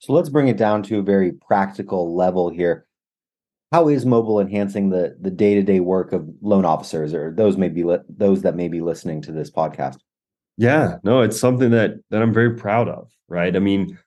So 0.00 0.12
let's 0.12 0.28
bring 0.28 0.48
it 0.48 0.56
down 0.56 0.82
to 0.84 0.98
a 0.98 1.02
very 1.02 1.32
practical 1.32 2.16
level 2.16 2.50
here 2.50 2.86
how 3.72 3.88
is 3.88 4.04
mobile 4.04 4.38
enhancing 4.38 4.90
the 4.90 5.16
the 5.20 5.30
day 5.30 5.54
to 5.54 5.62
day 5.62 5.80
work 5.80 6.12
of 6.12 6.28
loan 6.42 6.66
officers 6.66 7.14
or 7.14 7.32
those 7.34 7.56
may 7.56 7.70
be 7.70 7.82
li- 7.82 7.98
those 8.08 8.42
that 8.42 8.54
may 8.54 8.68
be 8.68 8.82
listening 8.82 9.22
to 9.22 9.32
this 9.32 9.50
podcast? 9.50 9.96
Yeah, 10.56 10.96
no, 11.02 11.22
it's 11.22 11.38
something 11.40 11.70
that 11.70 11.94
that 12.10 12.22
I'm 12.22 12.32
very 12.32 12.54
proud 12.56 12.88
of. 12.88 13.10
Right. 13.28 13.54
I 13.56 13.58
mean, 13.58 13.98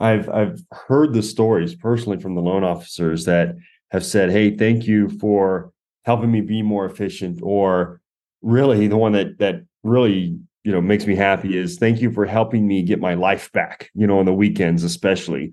I've 0.00 0.28
I've 0.28 0.60
heard 0.72 1.12
the 1.12 1.22
stories 1.22 1.74
personally 1.74 2.20
from 2.20 2.34
the 2.34 2.42
loan 2.42 2.64
officers 2.64 3.24
that 3.26 3.56
have 3.90 4.04
said, 4.04 4.30
"Hey, 4.30 4.56
thank 4.56 4.86
you 4.86 5.08
for 5.08 5.72
helping 6.04 6.32
me 6.32 6.40
be 6.40 6.62
more 6.62 6.86
efficient," 6.86 7.40
or 7.42 8.00
really 8.42 8.88
the 8.88 8.96
one 8.96 9.12
that 9.12 9.38
that 9.38 9.62
really 9.84 10.38
you 10.64 10.72
know 10.72 10.80
makes 10.80 11.06
me 11.06 11.14
happy 11.14 11.56
is 11.56 11.78
thank 11.78 12.00
you 12.00 12.10
for 12.12 12.26
helping 12.26 12.66
me 12.66 12.82
get 12.82 13.00
my 13.00 13.14
life 13.14 13.50
back. 13.52 13.90
You 13.94 14.06
know, 14.06 14.18
on 14.18 14.26
the 14.26 14.34
weekends 14.34 14.82
especially, 14.84 15.52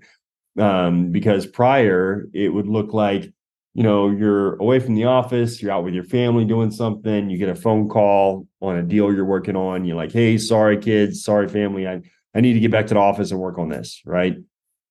um, 0.58 1.12
because 1.12 1.46
prior 1.46 2.26
it 2.34 2.50
would 2.50 2.68
look 2.68 2.92
like 2.94 3.32
you 3.74 3.82
know 3.82 4.10
you're 4.10 4.56
away 4.56 4.80
from 4.80 4.94
the 4.94 5.04
office 5.04 5.62
you're 5.62 5.70
out 5.70 5.84
with 5.84 5.94
your 5.94 6.04
family 6.04 6.44
doing 6.44 6.70
something 6.70 7.30
you 7.30 7.38
get 7.38 7.48
a 7.48 7.54
phone 7.54 7.88
call 7.88 8.46
on 8.60 8.76
a 8.76 8.82
deal 8.82 9.12
you're 9.12 9.24
working 9.24 9.56
on 9.56 9.84
you're 9.84 9.96
like 9.96 10.12
hey 10.12 10.36
sorry 10.36 10.76
kids 10.76 11.22
sorry 11.22 11.48
family 11.48 11.86
i, 11.86 12.00
I 12.34 12.40
need 12.40 12.54
to 12.54 12.60
get 12.60 12.70
back 12.70 12.86
to 12.88 12.94
the 12.94 13.00
office 13.00 13.30
and 13.30 13.40
work 13.40 13.58
on 13.58 13.68
this 13.68 14.02
right? 14.04 14.36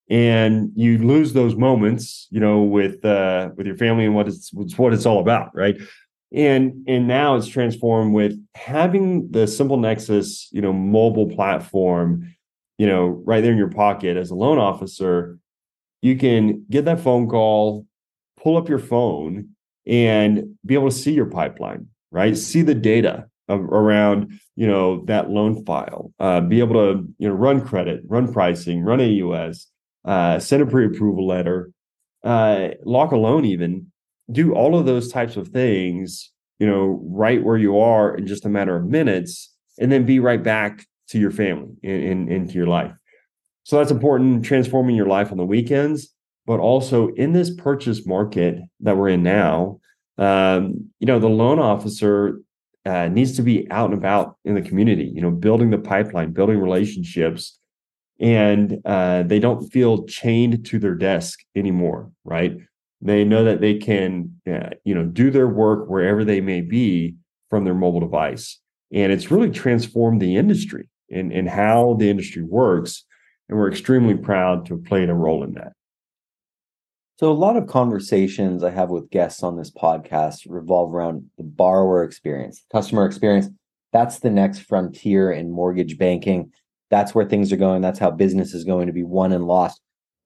And 0.08 0.72
you 0.74 0.98
lose 0.98 1.32
those 1.32 1.54
moments 1.54 2.26
you 2.30 2.40
know 2.40 2.62
with 2.62 3.04
uh 3.04 3.50
with 3.56 3.66
your 3.66 3.76
family 3.76 4.04
and 4.04 4.14
what 4.14 4.28
it's 4.28 4.52
what 4.76 4.92
it's 4.92 5.06
all 5.06 5.20
about 5.20 5.54
right? 5.54 5.76
And 6.32 6.84
and 6.86 7.08
now 7.08 7.36
it's 7.36 7.46
transformed 7.46 8.14
with 8.14 8.34
having 8.54 9.30
the 9.30 9.40
SimpleNexus 9.40 10.48
you 10.50 10.60
know 10.60 10.72
mobile 10.72 11.28
platform 11.28 12.34
you 12.78 12.86
know 12.86 13.06
right 13.24 13.40
there 13.40 13.52
in 13.52 13.58
your 13.58 13.70
pocket 13.70 14.16
as 14.16 14.30
a 14.30 14.34
loan 14.34 14.58
officer 14.58 15.38
you 16.02 16.16
can 16.16 16.64
get 16.70 16.86
that 16.86 17.00
phone 17.00 17.28
call 17.28 17.86
pull 18.42 18.56
up 18.56 18.68
your 18.68 18.78
phone 18.78 19.50
and 19.86 20.56
be 20.64 20.74
able 20.74 20.90
to 20.90 20.96
see 20.96 21.12
your 21.12 21.26
pipeline, 21.26 21.86
right? 22.10 22.36
See 22.36 22.62
the 22.62 22.74
data 22.74 23.26
of, 23.48 23.60
around 23.64 24.38
you 24.56 24.66
know 24.66 25.04
that 25.06 25.30
loan 25.30 25.64
file. 25.64 26.12
Uh, 26.18 26.40
be 26.40 26.60
able 26.60 26.74
to 26.74 27.08
you 27.18 27.28
know 27.28 27.34
run 27.34 27.60
credit, 27.60 28.02
run 28.06 28.32
pricing, 28.32 28.82
run 28.82 29.00
AUS, 29.00 29.66
uh, 30.04 30.38
send 30.38 30.62
a 30.62 30.66
pre-approval 30.66 31.26
letter, 31.26 31.70
uh, 32.24 32.68
lock 32.84 33.12
a 33.12 33.16
loan, 33.16 33.44
even 33.44 33.86
do 34.30 34.54
all 34.54 34.78
of 34.78 34.86
those 34.86 35.10
types 35.10 35.36
of 35.36 35.48
things, 35.48 36.30
you 36.58 36.66
know, 36.66 37.00
right 37.04 37.42
where 37.42 37.58
you 37.58 37.78
are 37.78 38.14
in 38.14 38.26
just 38.26 38.44
a 38.44 38.48
matter 38.48 38.76
of 38.76 38.86
minutes, 38.86 39.52
and 39.78 39.90
then 39.90 40.06
be 40.06 40.20
right 40.20 40.42
back 40.42 40.86
to 41.08 41.18
your 41.18 41.32
family 41.32 41.74
and 41.82 42.30
into 42.30 42.54
your 42.54 42.68
life. 42.68 42.92
So 43.64 43.78
that's 43.78 43.90
important, 43.90 44.44
transforming 44.44 44.94
your 44.94 45.06
life 45.06 45.32
on 45.32 45.38
the 45.38 45.44
weekends, 45.44 46.14
but 46.46 46.60
also 46.60 47.08
in 47.14 47.32
this 47.32 47.54
purchase 47.54 48.06
market 48.06 48.60
that 48.80 48.96
we're 48.96 49.08
in 49.08 49.22
now. 49.22 49.80
Um, 50.18 50.90
you 50.98 51.06
know, 51.06 51.18
the 51.18 51.28
loan 51.28 51.58
officer 51.58 52.40
uh, 52.84 53.08
needs 53.08 53.36
to 53.36 53.42
be 53.42 53.70
out 53.70 53.90
and 53.90 53.98
about 53.98 54.36
in 54.44 54.54
the 54.54 54.62
community, 54.62 55.04
you 55.04 55.20
know, 55.20 55.30
building 55.30 55.70
the 55.70 55.78
pipeline, 55.78 56.32
building 56.32 56.58
relationships, 56.58 57.58
and 58.18 58.78
uh, 58.84 59.22
they 59.22 59.38
don't 59.38 59.70
feel 59.70 60.04
chained 60.04 60.64
to 60.66 60.78
their 60.78 60.94
desk 60.94 61.40
anymore, 61.56 62.10
right? 62.24 62.56
They 63.00 63.24
know 63.24 63.44
that 63.44 63.60
they 63.60 63.74
can, 63.78 64.40
uh, 64.50 64.70
you 64.84 64.94
know, 64.94 65.04
do 65.04 65.30
their 65.30 65.48
work 65.48 65.88
wherever 65.88 66.24
they 66.24 66.40
may 66.40 66.60
be 66.60 67.16
from 67.48 67.64
their 67.64 67.74
mobile 67.74 68.00
device, 68.00 68.58
and 68.92 69.10
it's 69.12 69.30
really 69.30 69.50
transformed 69.50 70.20
the 70.20 70.36
industry 70.36 70.88
and 71.10 71.32
and 71.32 71.48
how 71.48 71.96
the 71.98 72.10
industry 72.10 72.42
works, 72.42 73.04
and 73.48 73.58
we're 73.58 73.70
extremely 73.70 74.16
proud 74.16 74.66
to 74.66 74.74
have 74.74 74.84
played 74.84 75.08
a 75.08 75.14
role 75.14 75.42
in 75.42 75.54
that. 75.54 75.72
So, 77.20 77.30
a 77.30 77.34
lot 77.34 77.58
of 77.58 77.66
conversations 77.66 78.64
I 78.64 78.70
have 78.70 78.88
with 78.88 79.10
guests 79.10 79.42
on 79.42 79.58
this 79.58 79.70
podcast 79.70 80.46
revolve 80.48 80.94
around 80.94 81.28
the 81.36 81.44
borrower 81.44 82.02
experience, 82.02 82.64
customer 82.72 83.04
experience. 83.04 83.46
That's 83.92 84.20
the 84.20 84.30
next 84.30 84.60
frontier 84.60 85.30
in 85.30 85.52
mortgage 85.52 85.98
banking. 85.98 86.50
That's 86.88 87.14
where 87.14 87.26
things 87.26 87.52
are 87.52 87.58
going. 87.58 87.82
That's 87.82 87.98
how 87.98 88.10
business 88.10 88.54
is 88.54 88.64
going 88.64 88.86
to 88.86 88.94
be 88.94 89.02
won 89.02 89.32
and 89.32 89.46
lost. 89.46 89.82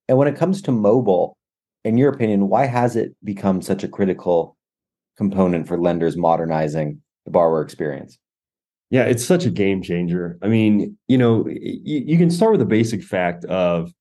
And 0.07 0.19
when 0.19 0.29
it 0.29 0.37
comes 0.37 0.63
to 0.63 0.71
mobile, 0.71 1.37
in 1.85 1.99
your 1.99 2.13
opinion, 2.13 2.49
why 2.49 2.67
has 2.67 2.95
it 2.95 3.17
become 3.25 3.61
such 3.61 3.83
a 3.83 3.89
critical 3.89 4.57
component 5.17 5.67
for 5.67 5.77
lenders 5.77 6.17
modernizing 6.17 7.03
the 7.25 7.33
borrower 7.33 7.63
experience? 7.63 8.21
Yeah, 8.91 9.03
it's 9.03 9.25
such 9.25 9.47
a 9.47 9.51
game 9.51 9.83
changer. 9.83 10.39
I 10.43 10.47
mean, 10.47 10.97
you 11.09 11.19
know, 11.19 11.45
you, 11.49 12.05
you 12.07 12.19
can 12.19 12.31
start 12.31 12.53
with 12.53 12.61
the 12.61 12.67
basic 12.67 13.03
fact 13.03 13.45
of 13.47 13.93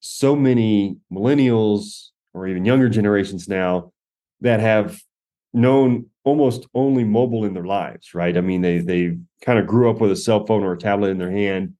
so 0.00 0.34
many 0.34 0.96
millennials, 1.12 2.08
or 2.34 2.46
even 2.46 2.64
younger 2.64 2.88
generations 2.88 3.48
now 3.48 3.92
that 4.40 4.60
have 4.60 5.00
known 5.52 6.06
almost 6.24 6.66
only 6.74 7.04
mobile 7.04 7.44
in 7.44 7.54
their 7.54 7.64
lives, 7.64 8.14
right? 8.14 8.36
I 8.36 8.40
mean, 8.40 8.60
they 8.62 8.78
they 8.78 9.18
kind 9.42 9.58
of 9.58 9.66
grew 9.66 9.90
up 9.90 10.00
with 10.00 10.12
a 10.12 10.16
cell 10.16 10.46
phone 10.46 10.62
or 10.62 10.72
a 10.72 10.78
tablet 10.78 11.08
in 11.08 11.18
their 11.18 11.30
hand 11.30 11.74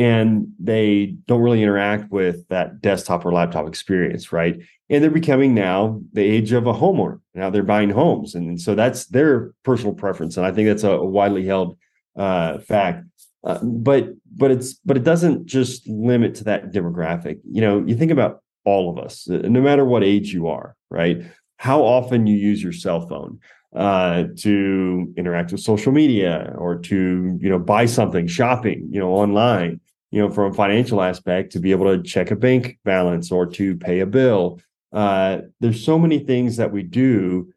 and 0.00 0.48
they 0.58 1.14
don't 1.26 1.42
really 1.42 1.62
interact 1.62 2.10
with 2.10 2.48
that 2.48 2.80
desktop 2.80 3.26
or 3.26 3.32
laptop 3.32 3.68
experience, 3.68 4.32
right? 4.32 4.58
And 4.88 5.02
they're 5.02 5.10
becoming 5.10 5.54
now 5.54 6.00
the 6.12 6.22
age 6.22 6.52
of 6.52 6.66
a 6.66 6.72
homeowner. 6.72 7.20
Now 7.34 7.50
they're 7.50 7.62
buying 7.62 7.90
homes, 7.90 8.34
and 8.34 8.58
so 8.58 8.74
that's 8.74 9.06
their 9.06 9.52
personal 9.62 9.94
preference, 9.94 10.36
and 10.36 10.46
I 10.46 10.52
think 10.52 10.68
that's 10.68 10.84
a 10.84 10.96
widely 11.04 11.44
held 11.44 11.76
uh, 12.16 12.58
fact. 12.60 13.04
Uh, 13.44 13.58
but 13.62 14.08
but 14.34 14.50
it's 14.50 14.74
but 14.84 14.96
it 14.96 15.04
doesn't 15.04 15.46
just 15.46 15.86
limit 15.86 16.34
to 16.36 16.44
that 16.44 16.72
demographic. 16.72 17.38
You 17.44 17.60
know, 17.60 17.84
you 17.86 17.94
think 17.94 18.10
about 18.10 18.42
all 18.70 18.90
of 18.90 19.04
us, 19.04 19.28
uh, 19.28 19.42
no 19.56 19.60
matter 19.60 19.84
what 19.84 20.04
age 20.04 20.32
you 20.32 20.46
are, 20.46 20.76
right? 20.90 21.22
How 21.58 21.82
often 21.82 22.26
you 22.26 22.36
use 22.36 22.62
your 22.62 22.72
cell 22.72 23.06
phone 23.06 23.40
uh, 23.74 24.24
to 24.38 25.12
interact 25.16 25.52
with 25.52 25.60
social 25.60 25.92
media 25.92 26.54
or 26.56 26.78
to, 26.78 27.38
you 27.40 27.50
know, 27.50 27.58
buy 27.58 27.86
something, 27.86 28.26
shopping, 28.26 28.88
you 28.90 29.00
know, 29.00 29.12
online, 29.12 29.80
you 30.10 30.20
know, 30.20 30.30
from 30.30 30.50
a 30.50 30.54
financial 30.54 31.02
aspect 31.02 31.52
to 31.52 31.60
be 31.60 31.70
able 31.70 31.86
to 31.86 32.02
check 32.02 32.30
a 32.30 32.36
bank 32.36 32.78
balance 32.84 33.30
or 33.30 33.46
to 33.46 33.76
pay 33.76 34.00
a 34.00 34.06
bill. 34.06 34.60
Uh, 34.92 35.38
there's 35.60 35.84
so 35.84 35.98
many 35.98 36.18
things 36.18 36.56
that 36.56 36.72
we 36.72 36.82
do 36.82 37.52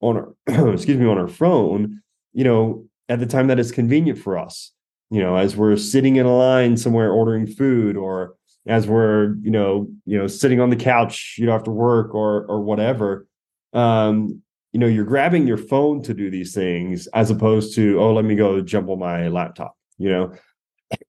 on 0.00 0.16
our, 0.16 0.72
excuse 0.72 0.98
me, 0.98 1.06
on 1.06 1.18
our 1.18 1.28
phone, 1.28 2.00
you 2.32 2.44
know, 2.44 2.86
at 3.08 3.20
the 3.20 3.26
time 3.26 3.48
that 3.48 3.58
it's 3.58 3.72
convenient 3.72 4.18
for 4.18 4.38
us, 4.38 4.72
you 5.10 5.20
know, 5.20 5.36
as 5.36 5.56
we're 5.56 5.76
sitting 5.76 6.16
in 6.16 6.26
a 6.26 6.36
line 6.36 6.76
somewhere 6.76 7.10
ordering 7.10 7.46
food 7.46 7.96
or 7.96 8.37
as 8.68 8.86
we're 8.86 9.34
you 9.42 9.50
know 9.50 9.88
you 10.04 10.16
know 10.16 10.26
sitting 10.26 10.60
on 10.60 10.70
the 10.70 10.76
couch 10.76 11.36
you 11.38 11.46
know 11.46 11.54
after 11.54 11.70
work 11.70 12.14
or 12.14 12.44
or 12.46 12.60
whatever 12.60 13.26
um 13.72 14.40
you 14.72 14.78
know 14.78 14.86
you're 14.86 15.04
grabbing 15.04 15.46
your 15.46 15.56
phone 15.56 16.02
to 16.02 16.14
do 16.14 16.30
these 16.30 16.54
things 16.54 17.08
as 17.08 17.30
opposed 17.30 17.74
to 17.74 17.98
oh 18.00 18.12
let 18.12 18.24
me 18.24 18.36
go 18.36 18.60
jump 18.60 18.88
on 18.88 18.98
my 18.98 19.28
laptop 19.28 19.74
you 19.98 20.08
know? 20.08 20.32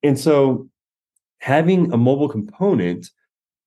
And 0.03 0.19
so 0.19 0.67
having 1.39 1.93
a 1.93 1.97
mobile 1.97 2.27
component 2.27 3.09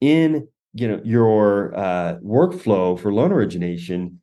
in 0.00 0.46
you 0.75 0.88
know 0.88 1.00
your 1.04 1.75
uh, 1.75 2.16
workflow 2.22 2.99
for 2.99 3.12
loan 3.12 3.32
origination 3.32 4.20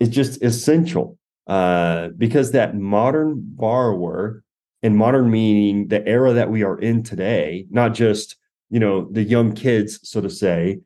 is 0.00 0.08
just 0.08 0.42
essential 0.42 1.18
uh, 1.46 2.08
because 2.18 2.52
that 2.52 2.76
modern 2.76 3.34
borrower 3.38 4.42
and 4.82 4.96
modern 4.96 5.30
meaning 5.30 5.88
the 5.88 6.06
era 6.06 6.32
that 6.32 6.50
we 6.50 6.62
are 6.62 6.78
in 6.78 7.02
today 7.02 7.66
not 7.70 7.94
just 7.94 8.36
you 8.70 8.80
know 8.80 9.08
the 9.10 9.22
young 9.22 9.52
kids 9.52 10.00
so 10.08 10.20
to 10.20 10.30
say 10.30 10.78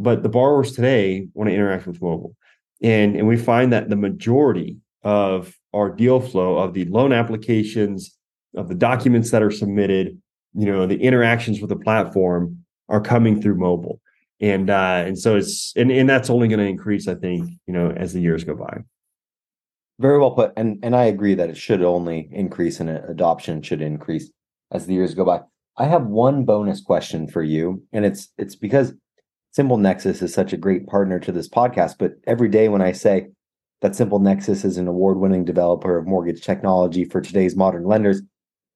but 0.00 0.22
the 0.22 0.30
borrowers 0.30 0.72
today 0.72 1.28
want 1.34 1.50
to 1.50 1.54
interact 1.54 1.86
with 1.86 2.00
mobile. 2.00 2.34
And 2.82 3.14
and 3.14 3.28
we 3.28 3.36
find 3.36 3.72
that 3.72 3.90
the 3.90 3.96
majority 3.96 4.78
of 5.04 5.54
our 5.72 5.90
deal 5.90 6.20
flow 6.20 6.56
of 6.56 6.72
the 6.72 6.86
loan 6.86 7.12
applications 7.12 8.16
of 8.56 8.68
the 8.68 8.74
documents 8.74 9.30
that 9.30 9.42
are 9.42 9.50
submitted 9.50 10.20
you 10.54 10.66
know 10.66 10.86
the 10.86 11.00
interactions 11.00 11.60
with 11.60 11.70
the 11.70 11.76
platform 11.76 12.64
are 12.88 13.00
coming 13.00 13.40
through 13.40 13.56
mobile. 13.56 14.00
And 14.40 14.70
uh 14.70 15.04
and 15.06 15.18
so 15.18 15.36
it's 15.36 15.74
and, 15.76 15.92
and 15.92 16.08
that's 16.08 16.30
only 16.30 16.48
going 16.48 16.60
to 16.60 16.64
increase 16.64 17.06
i 17.06 17.14
think 17.14 17.50
you 17.66 17.74
know 17.74 17.90
as 17.90 18.14
the 18.14 18.20
years 18.20 18.42
go 18.42 18.54
by. 18.56 18.78
Very 19.98 20.18
well 20.18 20.30
put 20.30 20.54
and 20.56 20.78
and 20.82 20.96
i 20.96 21.04
agree 21.04 21.34
that 21.34 21.50
it 21.50 21.58
should 21.58 21.82
only 21.82 22.30
increase 22.32 22.80
and 22.80 22.88
adoption 22.88 23.60
should 23.60 23.82
increase 23.82 24.30
as 24.72 24.86
the 24.86 24.94
years 24.94 25.14
go 25.14 25.26
by 25.26 25.42
I 25.80 25.86
have 25.86 26.04
one 26.04 26.44
bonus 26.44 26.82
question 26.82 27.26
for 27.26 27.42
you, 27.42 27.82
and 27.90 28.04
it's 28.04 28.28
it's 28.36 28.54
because 28.54 28.92
Simple 29.52 29.78
Nexus 29.78 30.20
is 30.20 30.32
such 30.32 30.52
a 30.52 30.58
great 30.58 30.86
partner 30.86 31.18
to 31.20 31.32
this 31.32 31.48
podcast. 31.48 31.94
But 31.98 32.12
every 32.26 32.50
day 32.50 32.68
when 32.68 32.82
I 32.82 32.92
say 32.92 33.28
that 33.80 33.96
Simple 33.96 34.18
Nexus 34.18 34.62
is 34.62 34.76
an 34.76 34.86
award-winning 34.86 35.46
developer 35.46 35.96
of 35.96 36.06
mortgage 36.06 36.42
technology 36.42 37.06
for 37.06 37.22
today's 37.22 37.56
modern 37.56 37.84
lenders, 37.84 38.20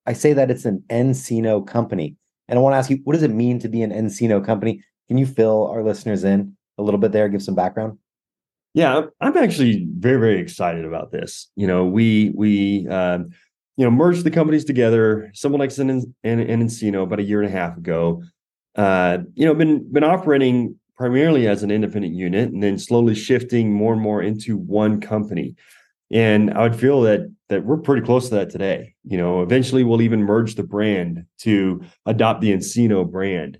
I 0.06 0.14
say 0.14 0.32
that 0.32 0.50
it's 0.50 0.64
an 0.64 0.82
nCino 0.88 1.66
company. 1.66 2.16
And 2.48 2.58
I 2.58 2.62
want 2.62 2.72
to 2.72 2.78
ask 2.78 2.88
you, 2.88 3.00
what 3.04 3.12
does 3.12 3.22
it 3.22 3.30
mean 3.30 3.58
to 3.58 3.68
be 3.68 3.82
an 3.82 3.90
nCino 3.90 4.42
company? 4.42 4.82
Can 5.08 5.18
you 5.18 5.26
fill 5.26 5.66
our 5.66 5.84
listeners 5.84 6.24
in 6.24 6.56
a 6.78 6.82
little 6.82 6.98
bit 6.98 7.12
there, 7.12 7.28
give 7.28 7.42
some 7.42 7.54
background? 7.54 7.98
Yeah, 8.72 9.02
I'm 9.20 9.36
actually 9.36 9.86
very, 9.98 10.18
very 10.18 10.40
excited 10.40 10.86
about 10.86 11.12
this. 11.12 11.50
You 11.54 11.66
know, 11.66 11.84
we 11.84 12.32
we 12.34 12.88
um, 12.88 13.28
you 13.76 13.84
know, 13.84 13.90
merged 13.90 14.24
the 14.24 14.30
companies 14.30 14.64
together, 14.64 15.30
SimpleNexus 15.34 15.78
and, 15.80 16.14
and, 16.22 16.40
and 16.40 16.62
nCino 16.62 17.02
about 17.02 17.18
a 17.18 17.24
year 17.24 17.42
and 17.42 17.52
a 17.52 17.56
half 17.56 17.76
ago. 17.76 18.22
Uh, 18.76 19.18
you 19.34 19.46
know, 19.46 19.54
been 19.54 19.90
been 19.92 20.04
operating 20.04 20.76
primarily 20.96 21.48
as 21.48 21.62
an 21.62 21.70
independent 21.70 22.14
unit 22.14 22.52
and 22.52 22.62
then 22.62 22.78
slowly 22.78 23.14
shifting 23.14 23.72
more 23.72 23.92
and 23.92 24.02
more 24.02 24.22
into 24.22 24.56
one 24.56 25.00
company. 25.00 25.54
And 26.10 26.52
I 26.52 26.62
would 26.62 26.76
feel 26.76 27.02
that 27.02 27.32
that 27.48 27.64
we're 27.64 27.78
pretty 27.78 28.04
close 28.04 28.28
to 28.28 28.36
that 28.36 28.50
today. 28.50 28.94
You 29.04 29.18
know, 29.18 29.42
eventually 29.42 29.84
we'll 29.84 30.02
even 30.02 30.22
merge 30.22 30.54
the 30.54 30.62
brand 30.62 31.24
to 31.40 31.82
adopt 32.06 32.40
the 32.40 32.52
nCino 32.52 33.10
brand. 33.10 33.58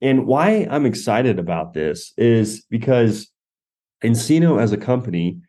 And 0.00 0.26
why 0.26 0.66
I'm 0.70 0.86
excited 0.86 1.38
about 1.38 1.72
this 1.72 2.12
is 2.16 2.64
because 2.70 3.28
nCino 4.04 4.60
as 4.60 4.72
a 4.72 4.76
company, 4.76 5.40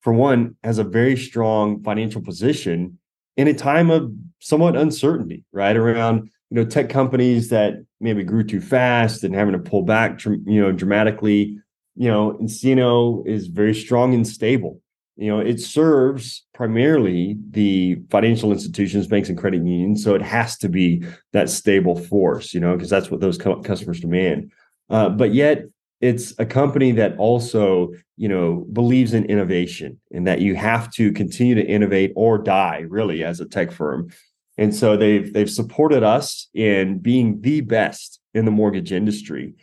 for 0.00 0.12
one, 0.12 0.56
has 0.62 0.78
a 0.78 0.84
very 0.84 1.16
strong 1.16 1.82
financial 1.82 2.22
position 2.22 2.98
in 3.36 3.48
a 3.48 3.54
time 3.54 3.90
of 3.90 4.12
somewhat 4.40 4.76
uncertainty, 4.76 5.44
right? 5.52 5.76
Around 5.76 6.30
you 6.50 6.56
know 6.56 6.64
tech 6.64 6.88
companies 6.88 7.48
that 7.48 7.84
maybe 8.00 8.22
grew 8.24 8.44
too 8.44 8.60
fast 8.60 9.24
and 9.24 9.34
having 9.34 9.52
to 9.52 9.58
pull 9.58 9.82
back, 9.82 10.24
you 10.24 10.60
know, 10.60 10.72
dramatically. 10.72 11.58
You 11.98 12.08
know, 12.08 12.38
nCino 12.42 13.26
is 13.26 13.46
very 13.46 13.74
strong 13.74 14.12
and 14.12 14.26
stable. 14.26 14.80
You 15.16 15.28
know, 15.28 15.40
it 15.40 15.60
serves 15.60 16.44
primarily 16.52 17.38
the 17.50 17.98
financial 18.10 18.52
institutions, 18.52 19.06
banks, 19.06 19.30
and 19.30 19.38
credit 19.38 19.64
unions, 19.64 20.04
so 20.04 20.14
it 20.14 20.20
has 20.20 20.58
to 20.58 20.68
be 20.68 21.04
that 21.32 21.48
stable 21.48 21.96
force. 21.96 22.52
You 22.52 22.60
know, 22.60 22.74
because 22.74 22.90
that's 22.90 23.10
what 23.10 23.20
those 23.20 23.38
customers 23.38 24.00
demand. 24.00 24.52
Uh, 24.90 25.08
but 25.08 25.32
yet, 25.32 25.64
it's 26.00 26.34
a 26.38 26.46
company 26.46 26.92
that 26.92 27.16
also 27.16 27.92
you 28.16 28.28
know 28.28 28.66
believes 28.72 29.14
in 29.14 29.24
innovation 29.26 30.00
and 30.12 30.26
that 30.26 30.40
you 30.40 30.54
have 30.54 30.90
to 30.92 31.12
continue 31.12 31.54
to 31.54 31.66
innovate 31.66 32.12
or 32.16 32.38
die 32.38 32.84
really 32.88 33.24
as 33.24 33.40
a 33.40 33.46
tech 33.46 33.72
firm. 33.72 34.10
And 34.58 34.74
so 34.74 34.96
they've 34.96 35.32
they've 35.32 35.50
supported 35.50 36.02
us 36.02 36.48
in 36.54 36.98
being 36.98 37.40
the 37.40 37.60
best 37.60 38.20
in 38.34 38.44
the 38.44 38.50
mortgage 38.50 38.92
industry 38.92 39.54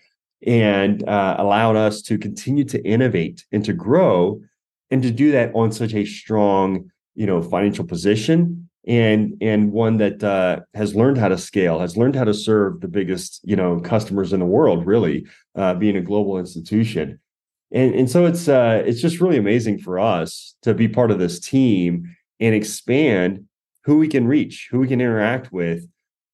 and 0.45 1.07
uh, 1.07 1.35
allowed 1.37 1.75
us 1.75 2.01
to 2.03 2.17
continue 2.17 2.65
to 2.65 2.83
innovate 2.83 3.45
and 3.51 3.63
to 3.65 3.73
grow 3.73 4.41
and 4.91 5.01
to 5.01 5.11
do 5.11 5.31
that 5.31 5.51
on 5.55 5.71
such 5.71 5.93
a 5.93 6.05
strong 6.05 6.89
you 7.15 7.25
know 7.25 7.41
financial 7.41 7.85
position 7.85 8.62
and 8.85 9.37
and 9.41 9.71
one 9.71 9.97
that 9.97 10.23
uh, 10.23 10.59
has 10.73 10.95
learned 10.95 11.17
how 11.17 11.29
to 11.29 11.37
scale, 11.37 11.79
has 11.79 11.95
learned 11.95 12.15
how 12.15 12.25
to 12.25 12.33
serve 12.33 12.81
the 12.81 12.87
biggest 12.87 13.39
you 13.43 13.55
know 13.55 13.79
customers 13.79 14.33
in 14.33 14.39
the 14.39 14.45
world. 14.45 14.85
Really, 14.85 15.25
uh, 15.55 15.73
being 15.75 15.95
a 15.95 16.01
global 16.01 16.37
institution, 16.37 17.19
and 17.71 17.95
and 17.95 18.09
so 18.09 18.25
it's 18.25 18.47
uh, 18.47 18.83
it's 18.85 19.01
just 19.01 19.21
really 19.21 19.37
amazing 19.37 19.79
for 19.79 19.99
us 19.99 20.55
to 20.63 20.73
be 20.73 20.87
part 20.87 21.11
of 21.11 21.19
this 21.19 21.39
team 21.39 22.15
and 22.39 22.53
expand 22.53 23.45
who 23.85 23.97
we 23.97 24.07
can 24.07 24.27
reach, 24.27 24.67
who 24.71 24.79
we 24.79 24.87
can 24.87 24.99
interact 24.99 25.51
with, 25.53 25.87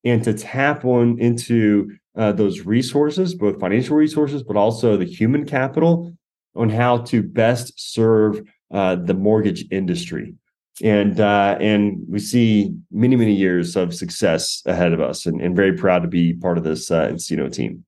and 0.03 0.23
to 0.23 0.33
tap 0.33 0.85
on 0.85 1.19
into 1.19 1.91
uh, 2.17 2.31
those 2.31 2.61
resources, 2.61 3.35
both 3.35 3.59
financial 3.59 3.95
resources, 3.95 4.43
but 4.43 4.57
also 4.57 4.97
the 4.97 5.05
human 5.05 5.45
capital 5.45 6.15
on 6.55 6.69
how 6.69 6.97
to 6.97 7.21
best 7.21 7.73
serve 7.77 8.41
uh, 8.71 8.95
the 8.95 9.13
mortgage 9.13 9.65
industry 9.71 10.35
and 10.81 11.19
uh, 11.19 11.57
and 11.59 11.99
we 12.07 12.19
see 12.19 12.73
many 12.91 13.15
many 13.15 13.33
years 13.33 13.75
of 13.75 13.93
success 13.93 14.61
ahead 14.65 14.93
of 14.93 15.01
us, 15.01 15.25
and, 15.25 15.41
and 15.41 15.55
very 15.55 15.73
proud 15.73 15.99
to 15.99 16.07
be 16.07 16.33
part 16.33 16.57
of 16.57 16.63
this 16.63 16.91
uh, 16.91 17.07
nCino 17.07 17.51
team. 17.51 17.83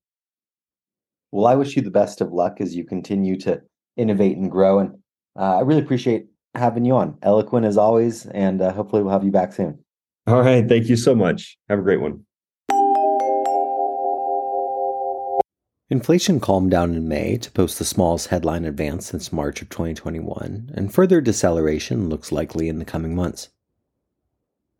Well, 1.30 1.46
I 1.46 1.54
wish 1.54 1.76
you 1.76 1.82
the 1.82 1.90
best 1.90 2.20
of 2.20 2.32
luck 2.32 2.60
as 2.60 2.76
you 2.76 2.84
continue 2.84 3.38
to 3.40 3.62
innovate 3.96 4.36
and 4.36 4.50
grow, 4.50 4.78
and 4.80 4.94
uh, 5.38 5.56
I 5.56 5.60
really 5.60 5.82
appreciate 5.82 6.26
having 6.54 6.84
you 6.84 6.94
on. 6.94 7.16
Eloquent 7.22 7.66
as 7.66 7.76
always, 7.76 8.26
and 8.26 8.60
uh, 8.60 8.72
hopefully 8.72 9.02
we'll 9.02 9.12
have 9.12 9.24
you 9.24 9.32
back 9.32 9.52
soon. 9.52 9.78
All 10.26 10.40
right, 10.40 10.68
thank 10.68 10.88
you 10.88 10.96
so 10.96 11.14
much. 11.14 11.58
Have 11.68 11.78
a 11.78 11.82
great 11.82 12.00
one. 12.00 12.24
Inflation 15.92 16.40
calmed 16.40 16.70
down 16.70 16.94
in 16.94 17.06
May 17.06 17.36
to 17.36 17.50
post 17.50 17.78
the 17.78 17.84
smallest 17.84 18.28
headline 18.28 18.64
advance 18.64 19.04
since 19.04 19.30
March 19.30 19.60
of 19.60 19.68
2021, 19.68 20.70
and 20.72 20.90
further 20.90 21.20
deceleration 21.20 22.08
looks 22.08 22.32
likely 22.32 22.70
in 22.70 22.78
the 22.78 22.86
coming 22.86 23.14
months. 23.14 23.50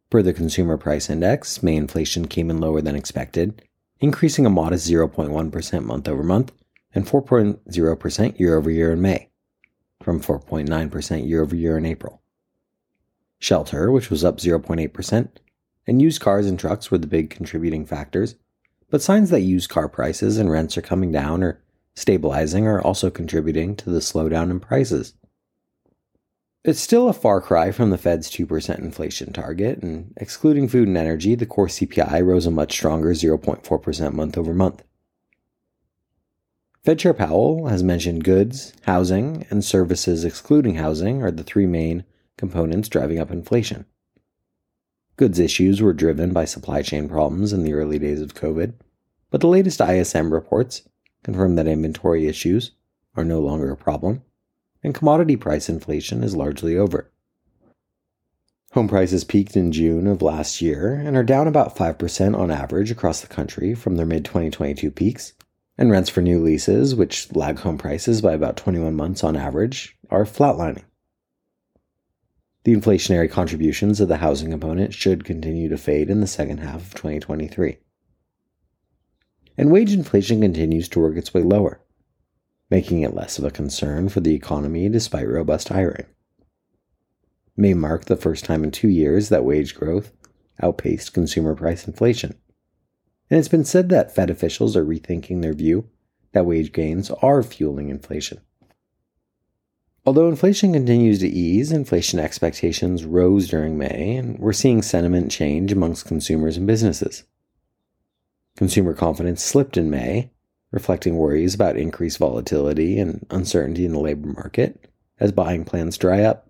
Per 0.08 0.22
the 0.22 0.32
Consumer 0.32 0.78
Price 0.78 1.10
Index, 1.10 1.62
May 1.62 1.76
inflation 1.76 2.28
came 2.28 2.48
in 2.48 2.62
lower 2.62 2.80
than 2.80 2.96
expected, 2.96 3.60
increasing 4.00 4.46
a 4.46 4.48
modest 4.48 4.90
0.1% 4.90 5.84
month 5.84 6.08
over 6.08 6.22
month 6.22 6.50
and 6.94 7.06
4.0% 7.06 8.40
year 8.40 8.56
over 8.56 8.70
year 8.70 8.92
in 8.92 9.02
May, 9.02 9.28
from 10.02 10.18
4.9% 10.18 11.28
year 11.28 11.42
over 11.42 11.54
year 11.54 11.76
in 11.76 11.84
April. 11.84 12.22
Shelter, 13.38 13.92
which 13.92 14.08
was 14.08 14.24
up 14.24 14.38
0.8%, 14.38 15.28
and 15.86 16.00
used 16.00 16.22
cars 16.22 16.46
and 16.46 16.58
trucks 16.58 16.90
were 16.90 16.96
the 16.96 17.06
big 17.06 17.28
contributing 17.28 17.84
factors, 17.84 18.36
but 18.92 19.00
signs 19.00 19.30
that 19.30 19.40
used 19.40 19.70
car 19.70 19.88
prices 19.88 20.36
and 20.36 20.50
rents 20.50 20.76
are 20.76 20.82
coming 20.82 21.10
down 21.10 21.42
or 21.42 21.58
stabilizing 21.94 22.66
are 22.66 22.82
also 22.82 23.08
contributing 23.08 23.74
to 23.74 23.88
the 23.88 24.00
slowdown 24.00 24.50
in 24.50 24.60
prices. 24.60 25.14
It's 26.62 26.78
still 26.78 27.08
a 27.08 27.14
far 27.14 27.40
cry 27.40 27.72
from 27.72 27.88
the 27.88 27.96
Fed's 27.96 28.30
2% 28.30 28.78
inflation 28.78 29.32
target, 29.32 29.78
and 29.82 30.12
excluding 30.18 30.68
food 30.68 30.88
and 30.88 30.98
energy, 30.98 31.34
the 31.34 31.46
core 31.46 31.68
CPI 31.68 32.22
rose 32.24 32.44
a 32.44 32.50
much 32.50 32.72
stronger 32.72 33.12
0.4% 33.12 34.12
month 34.12 34.36
over 34.36 34.52
month. 34.52 34.82
Fed 36.84 36.98
Chair 36.98 37.14
Powell 37.14 37.68
has 37.68 37.82
mentioned 37.82 38.24
goods, 38.24 38.74
housing, 38.82 39.46
and 39.48 39.64
services 39.64 40.22
excluding 40.22 40.74
housing 40.74 41.22
are 41.22 41.30
the 41.30 41.42
three 41.42 41.66
main 41.66 42.04
components 42.36 42.90
driving 42.90 43.18
up 43.18 43.30
inflation. 43.30 43.86
Goods 45.16 45.38
issues 45.38 45.82
were 45.82 45.92
driven 45.92 46.32
by 46.32 46.44
supply 46.44 46.82
chain 46.82 47.08
problems 47.08 47.52
in 47.52 47.62
the 47.62 47.74
early 47.74 47.98
days 47.98 48.20
of 48.20 48.34
COVID, 48.34 48.74
but 49.30 49.40
the 49.40 49.48
latest 49.48 49.80
ISM 49.80 50.32
reports 50.32 50.88
confirm 51.22 51.56
that 51.56 51.66
inventory 51.66 52.26
issues 52.26 52.72
are 53.14 53.24
no 53.24 53.40
longer 53.40 53.70
a 53.70 53.76
problem, 53.76 54.22
and 54.82 54.94
commodity 54.94 55.36
price 55.36 55.68
inflation 55.68 56.24
is 56.24 56.34
largely 56.36 56.76
over. 56.76 57.10
Home 58.72 58.88
prices 58.88 59.22
peaked 59.22 59.54
in 59.54 59.70
June 59.70 60.06
of 60.06 60.22
last 60.22 60.62
year 60.62 60.94
and 60.94 61.14
are 61.14 61.22
down 61.22 61.46
about 61.46 61.76
5% 61.76 62.36
on 62.36 62.50
average 62.50 62.90
across 62.90 63.20
the 63.20 63.26
country 63.26 63.74
from 63.74 63.96
their 63.96 64.06
mid 64.06 64.24
2022 64.24 64.90
peaks, 64.90 65.34
and 65.76 65.90
rents 65.90 66.08
for 66.08 66.22
new 66.22 66.42
leases, 66.42 66.94
which 66.94 67.30
lag 67.34 67.58
home 67.58 67.76
prices 67.76 68.22
by 68.22 68.32
about 68.32 68.56
21 68.56 68.94
months 68.94 69.22
on 69.22 69.36
average, 69.36 69.94
are 70.08 70.24
flatlining. 70.24 70.84
The 72.64 72.74
inflationary 72.74 73.30
contributions 73.30 74.00
of 74.00 74.08
the 74.08 74.18
housing 74.18 74.50
component 74.50 74.94
should 74.94 75.24
continue 75.24 75.68
to 75.68 75.76
fade 75.76 76.08
in 76.08 76.20
the 76.20 76.26
second 76.26 76.58
half 76.58 76.82
of 76.82 76.94
2023. 76.94 77.78
And 79.58 79.70
wage 79.70 79.92
inflation 79.92 80.40
continues 80.40 80.88
to 80.90 81.00
work 81.00 81.16
its 81.16 81.34
way 81.34 81.42
lower, 81.42 81.80
making 82.70 83.02
it 83.02 83.14
less 83.14 83.38
of 83.38 83.44
a 83.44 83.50
concern 83.50 84.08
for 84.08 84.20
the 84.20 84.34
economy 84.34 84.88
despite 84.88 85.28
robust 85.28 85.68
hiring. 85.68 86.06
May 87.56 87.74
mark 87.74 88.04
the 88.04 88.16
first 88.16 88.44
time 88.44 88.64
in 88.64 88.70
two 88.70 88.88
years 88.88 89.28
that 89.28 89.44
wage 89.44 89.74
growth 89.74 90.12
outpaced 90.62 91.12
consumer 91.12 91.54
price 91.54 91.86
inflation. 91.86 92.34
And 93.28 93.38
it's 93.38 93.48
been 93.48 93.64
said 93.64 93.88
that 93.88 94.14
Fed 94.14 94.30
officials 94.30 94.76
are 94.76 94.84
rethinking 94.84 95.42
their 95.42 95.54
view 95.54 95.88
that 96.32 96.46
wage 96.46 96.72
gains 96.72 97.10
are 97.10 97.42
fueling 97.42 97.88
inflation. 97.88 98.40
Although 100.04 100.28
inflation 100.28 100.72
continues 100.72 101.20
to 101.20 101.28
ease, 101.28 101.70
inflation 101.70 102.18
expectations 102.18 103.04
rose 103.04 103.48
during 103.48 103.78
May, 103.78 104.16
and 104.16 104.36
we're 104.38 104.52
seeing 104.52 104.82
sentiment 104.82 105.30
change 105.30 105.70
amongst 105.70 106.06
consumers 106.06 106.56
and 106.56 106.66
businesses. 106.66 107.22
Consumer 108.56 108.94
confidence 108.94 109.44
slipped 109.44 109.76
in 109.76 109.90
May, 109.90 110.30
reflecting 110.72 111.16
worries 111.16 111.54
about 111.54 111.76
increased 111.76 112.18
volatility 112.18 112.98
and 112.98 113.24
uncertainty 113.30 113.84
in 113.84 113.92
the 113.92 114.00
labor 114.00 114.28
market 114.28 114.90
as 115.20 115.30
buying 115.30 115.64
plans 115.64 115.96
dry 115.96 116.22
up. 116.22 116.48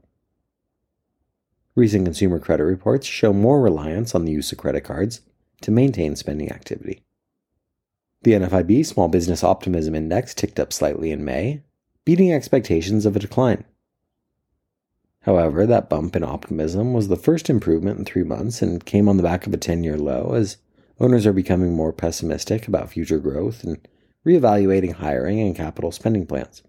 Recent 1.74 2.06
consumer 2.06 2.38
credit 2.38 2.64
reports 2.64 3.06
show 3.06 3.34
more 3.34 3.60
reliance 3.60 4.14
on 4.14 4.24
the 4.24 4.32
use 4.32 4.50
of 4.52 4.58
credit 4.58 4.82
cards 4.82 5.20
to 5.60 5.70
maintain 5.70 6.16
spending 6.16 6.50
activity. 6.50 7.02
The 8.22 8.32
NFIB 8.32 8.86
Small 8.86 9.08
Business 9.08 9.44
Optimism 9.44 9.94
Index 9.94 10.34
ticked 10.34 10.58
up 10.58 10.72
slightly 10.72 11.10
in 11.10 11.24
May, 11.24 11.62
beating 12.04 12.32
expectations 12.32 13.06
of 13.06 13.14
a 13.14 13.20
decline. 13.20 13.64
However, 15.20 15.66
that 15.66 15.88
bump 15.88 16.16
in 16.16 16.24
optimism 16.24 16.92
was 16.92 17.08
the 17.08 17.16
first 17.16 17.48
improvement 17.48 17.98
in 17.98 18.04
three 18.04 18.24
months 18.24 18.60
and 18.60 18.84
came 18.84 19.08
on 19.08 19.16
the 19.16 19.22
back 19.22 19.46
of 19.46 19.54
a 19.54 19.56
10 19.56 19.84
year 19.84 19.96
low 19.96 20.34
as 20.34 20.56
owners 20.98 21.26
are 21.26 21.32
becoming 21.32 21.74
more 21.74 21.92
pessimistic 21.92 22.66
about 22.66 22.90
future 22.90 23.18
growth 23.18 23.62
and 23.62 23.86
reevaluating 24.26 24.94
hiring 24.94 25.40
and 25.40 25.54
capital 25.54 25.92
spending 25.92 26.26
plans. 26.26 26.62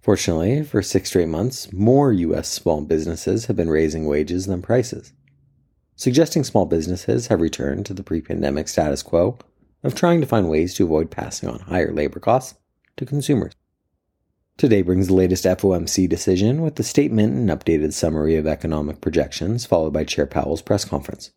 Fortunately, 0.00 0.62
for 0.62 0.82
six 0.82 1.08
straight 1.08 1.28
months, 1.28 1.72
more 1.72 2.12
U.S. 2.12 2.48
small 2.48 2.80
businesses 2.80 3.46
have 3.46 3.56
been 3.56 3.70
raising 3.70 4.06
wages 4.06 4.46
than 4.46 4.62
prices, 4.62 5.12
suggesting 5.96 6.44
small 6.44 6.64
businesses 6.64 7.26
have 7.26 7.40
returned 7.40 7.86
to 7.86 7.94
the 7.94 8.04
pre 8.04 8.20
pandemic 8.20 8.68
status 8.68 9.02
quo 9.02 9.38
of 9.82 9.94
trying 9.94 10.20
to 10.20 10.26
find 10.26 10.48
ways 10.48 10.74
to 10.74 10.84
avoid 10.84 11.10
passing 11.10 11.48
on 11.48 11.60
higher 11.60 11.92
labor 11.92 12.20
costs 12.20 12.58
to 12.96 13.04
consumers. 13.04 13.52
Today 14.58 14.80
brings 14.80 15.08
the 15.08 15.14
latest 15.14 15.44
FOMC 15.44 16.08
decision 16.08 16.62
with 16.62 16.76
the 16.76 16.82
statement 16.82 17.34
and 17.34 17.50
updated 17.50 17.92
summary 17.92 18.36
of 18.36 18.46
economic 18.46 19.02
projections, 19.02 19.66
followed 19.66 19.92
by 19.92 20.04
Chair 20.04 20.26
Powell's 20.26 20.62
press 20.62 20.82
conference. 20.82 21.30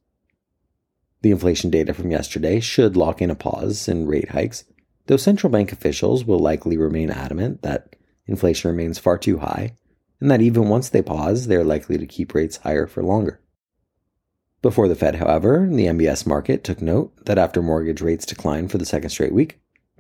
The 1.22 1.32
inflation 1.32 1.70
data 1.70 1.94
from 1.94 2.12
yesterday 2.12 2.62
should 2.62 2.96
lock 2.96 3.22
in 3.22 3.30
a 3.30 3.36
pause 3.36 3.90
in 3.90 4.08
rate 4.08 4.30
hikes, 4.30 4.64
though 5.08 5.18
central 5.18 5.52
bank 5.52 5.74
officials 5.74 6.24
will 6.24 6.40
likely 6.40 6.78
remain 6.78 7.10
adamant 7.10 7.62
that 7.62 7.98
inflation 8.26 8.72
remains 8.72 9.00
far 9.00 9.18
too 9.18 9.40
high, 9.40 9.76
and 10.22 10.32
that 10.32 10.42
even 10.42 10.70
once 10.70 10.88
they 10.88 11.02
pause, 11.02 11.48
they 11.48 11.58
are 11.58 11.66
likely 11.66 11.98
to 11.98 12.08
keep 12.08 12.34
rates 12.34 12.56
higher 12.58 12.88
for 12.88 13.04
longer. 13.04 13.42
Before 14.62 14.88
the 14.88 14.96
Fed, 14.96 15.16
however, 15.16 15.68
the 15.70 15.88
MBS 15.88 16.26
market 16.26 16.64
took 16.64 16.82
note 16.82 17.26
that 17.26 17.38
after 17.38 17.62
mortgage 17.62 18.00
rates 18.00 18.26
declined 18.26 18.72
for 18.72 18.78
the 18.78 18.86
second 18.86 19.10
straight 19.10 19.34
week, 19.34 19.60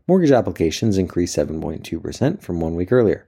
mortgage 0.10 0.32
applications 0.32 0.98
increased 0.98 1.38
7.2% 1.38 2.42
from 2.42 2.60
one 2.60 2.74
week 2.74 2.92
earlier. 2.92 3.28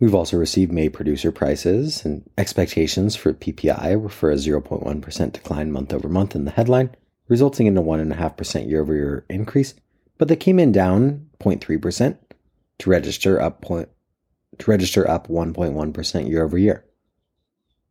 We've 0.00 0.14
also 0.14 0.38
received 0.38 0.72
May 0.72 0.88
producer 0.88 1.30
prices, 1.30 2.02
and 2.02 2.28
expectations 2.38 3.14
for 3.14 3.34
PPI 3.34 4.00
were 4.00 4.08
for 4.08 4.30
a 4.30 4.36
0.1% 4.36 5.32
decline 5.32 5.70
month 5.70 5.92
over 5.92 6.08
month 6.08 6.34
in 6.34 6.46
the 6.46 6.50
headline, 6.50 6.96
resulting 7.28 7.66
in 7.66 7.76
a 7.76 7.82
1.5% 7.82 8.66
year 8.66 8.80
over 8.80 8.94
year 8.94 9.26
increase, 9.28 9.74
but 10.16 10.28
they 10.28 10.34
came 10.34 10.58
in 10.58 10.72
down 10.72 11.28
0.3% 11.40 12.16
to 12.78 12.90
register 12.90 13.38
up 13.42 13.60
point, 13.60 13.90
to 14.60 14.70
register 14.70 15.06
up 15.06 15.28
1.1% 15.28 16.26
year 16.26 16.42
over 16.42 16.56
year. 16.56 16.86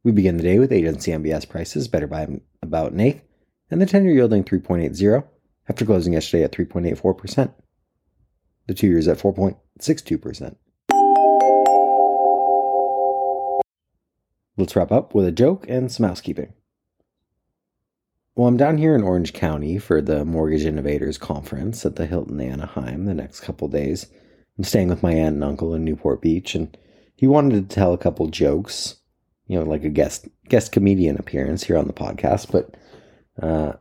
We 0.04 0.12
begin 0.12 0.38
the 0.38 0.44
day 0.44 0.58
with 0.58 0.72
agency 0.72 1.12
MBS 1.12 1.48
prices 1.48 1.88
better 1.88 2.08
by 2.08 2.40
about 2.64 2.94
an 2.94 3.00
eighth, 3.00 3.22
and 3.70 3.80
the 3.80 3.86
10 3.86 4.06
year 4.06 4.16
yielding 4.16 4.44
3.80, 4.44 5.24
after 5.69 5.86
closing 5.86 6.13
yesterday 6.13 6.43
at 6.43 6.52
3.84%. 6.52 7.54
The 8.67 8.73
two 8.73 8.88
years 8.88 9.08
at 9.08 9.17
4.62%. 9.17 10.56
Let's 14.56 14.76
wrap 14.76 14.91
up 14.91 15.15
with 15.15 15.26
a 15.26 15.32
joke 15.32 15.65
and 15.67 15.91
some 15.91 16.06
housekeeping. 16.06 16.54
Well, 18.36 18.47
I'm 18.47 18.58
down 18.58 18.78
here 18.78 18.95
in 18.95 19.04
Orange 19.04 19.34
County 19.34 19.78
for 19.78 20.02
the 20.02 20.26
Mortgage 20.26 20.65
Innovators 20.65 21.17
Conference 21.17 21.86
at 21.86 21.95
the 21.95 22.06
Hilton 22.06 22.39
Anaheim 22.39 23.06
the 23.06 23.13
next 23.13 23.41
couple 23.41 23.67
days. 23.67 24.08
I'm 24.58 24.63
staying 24.63 24.89
with 24.89 25.04
my 25.04 25.13
aunt 25.13 25.36
and 25.36 25.43
uncle 25.43 25.73
in 25.73 25.84
Newport 25.84 26.21
Beach, 26.21 26.56
and 26.56 26.76
he 27.15 27.28
wanted 27.28 27.69
to 27.69 27.76
tell 27.76 27.93
a 27.93 27.97
couple 27.97 28.28
jokes 28.28 28.97
you 29.47 29.60
know, 29.60 29.65
like 29.65 29.84
a 29.84 29.89
guest 29.89 30.28
guest 30.47 30.71
comedian 30.71 31.17
appearance 31.17 31.63
here 31.63 31.78
on 31.78 31.88
the 31.88 31.93
podcast, 31.93 32.52
but 32.52 32.76
uh, 33.45 33.73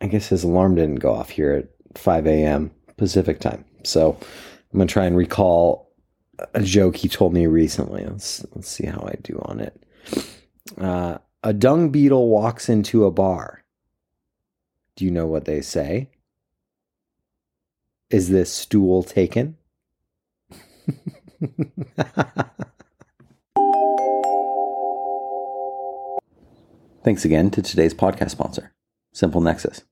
I 0.00 0.06
guess 0.06 0.28
his 0.28 0.44
alarm 0.44 0.76
didn't 0.76 0.96
go 0.96 1.12
off 1.12 1.30
here 1.30 1.52
at 1.52 1.98
5 1.98 2.26
a.m. 2.26 2.70
Pacific 2.96 3.40
time. 3.40 3.64
So 3.84 4.16
I'm 4.72 4.78
gonna 4.78 4.86
try 4.86 5.06
and 5.06 5.16
recall 5.16 5.90
a 6.54 6.62
joke 6.62 6.96
he 6.96 7.08
told 7.08 7.34
me 7.34 7.46
recently. 7.46 8.04
Let's 8.04 8.44
let's 8.54 8.68
see 8.68 8.86
how 8.86 9.00
I 9.06 9.16
do 9.22 9.40
on 9.44 9.60
it. 9.60 9.82
Uh, 10.78 11.18
a 11.42 11.52
dung 11.52 11.90
beetle 11.90 12.28
walks 12.28 12.68
into 12.68 13.04
a 13.04 13.10
bar. 13.10 13.64
Do 14.96 15.04
you 15.04 15.10
know 15.10 15.26
what 15.26 15.44
they 15.46 15.60
say? 15.60 16.10
Is 18.10 18.28
this 18.28 18.52
stool 18.52 19.02
taken? 19.02 19.56
Thanks 27.02 27.24
again 27.24 27.50
to 27.52 27.62
today's 27.62 27.94
podcast 27.94 28.30
sponsor, 28.30 28.74
Simple 29.12 29.40
Nexus, 29.40 29.84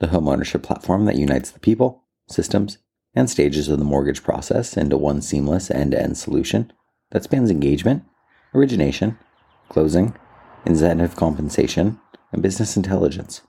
the 0.00 0.08
home 0.08 0.28
ownership 0.28 0.62
platform 0.62 1.04
that 1.04 1.16
unites 1.16 1.50
the 1.50 1.60
people, 1.60 2.04
systems, 2.28 2.78
and 3.14 3.28
stages 3.28 3.68
of 3.68 3.78
the 3.78 3.84
mortgage 3.84 4.22
process 4.22 4.76
into 4.76 4.96
one 4.96 5.20
seamless 5.22 5.70
end 5.70 5.92
to 5.92 6.00
end 6.00 6.16
solution 6.16 6.72
that 7.10 7.24
spans 7.24 7.50
engagement, 7.50 8.04
origination, 8.54 9.18
closing, 9.68 10.14
incentive 10.64 11.16
compensation, 11.16 12.00
and 12.32 12.42
business 12.42 12.76
intelligence. 12.76 13.42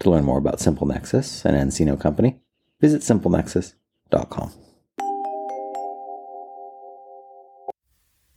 To 0.00 0.10
learn 0.10 0.24
more 0.24 0.38
about 0.38 0.60
Simple 0.60 0.86
Nexus 0.86 1.44
and 1.44 1.56
nCino 1.56 2.00
Company, 2.00 2.40
visit 2.80 3.02
simplenexus.com. 3.02 4.52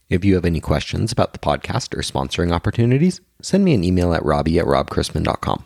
If 0.09 0.23
you 0.23 0.35
have 0.35 0.45
any 0.45 0.59
questions 0.59 1.11
about 1.11 1.33
the 1.33 1.39
podcast 1.39 1.97
or 1.97 2.01
sponsoring 2.01 2.51
opportunities, 2.51 3.21
send 3.41 3.65
me 3.65 3.73
an 3.73 3.83
email 3.83 4.13
at 4.13 4.23
robbie 4.23 4.59
at 4.59 4.65
robchrisman.com. 4.65 5.65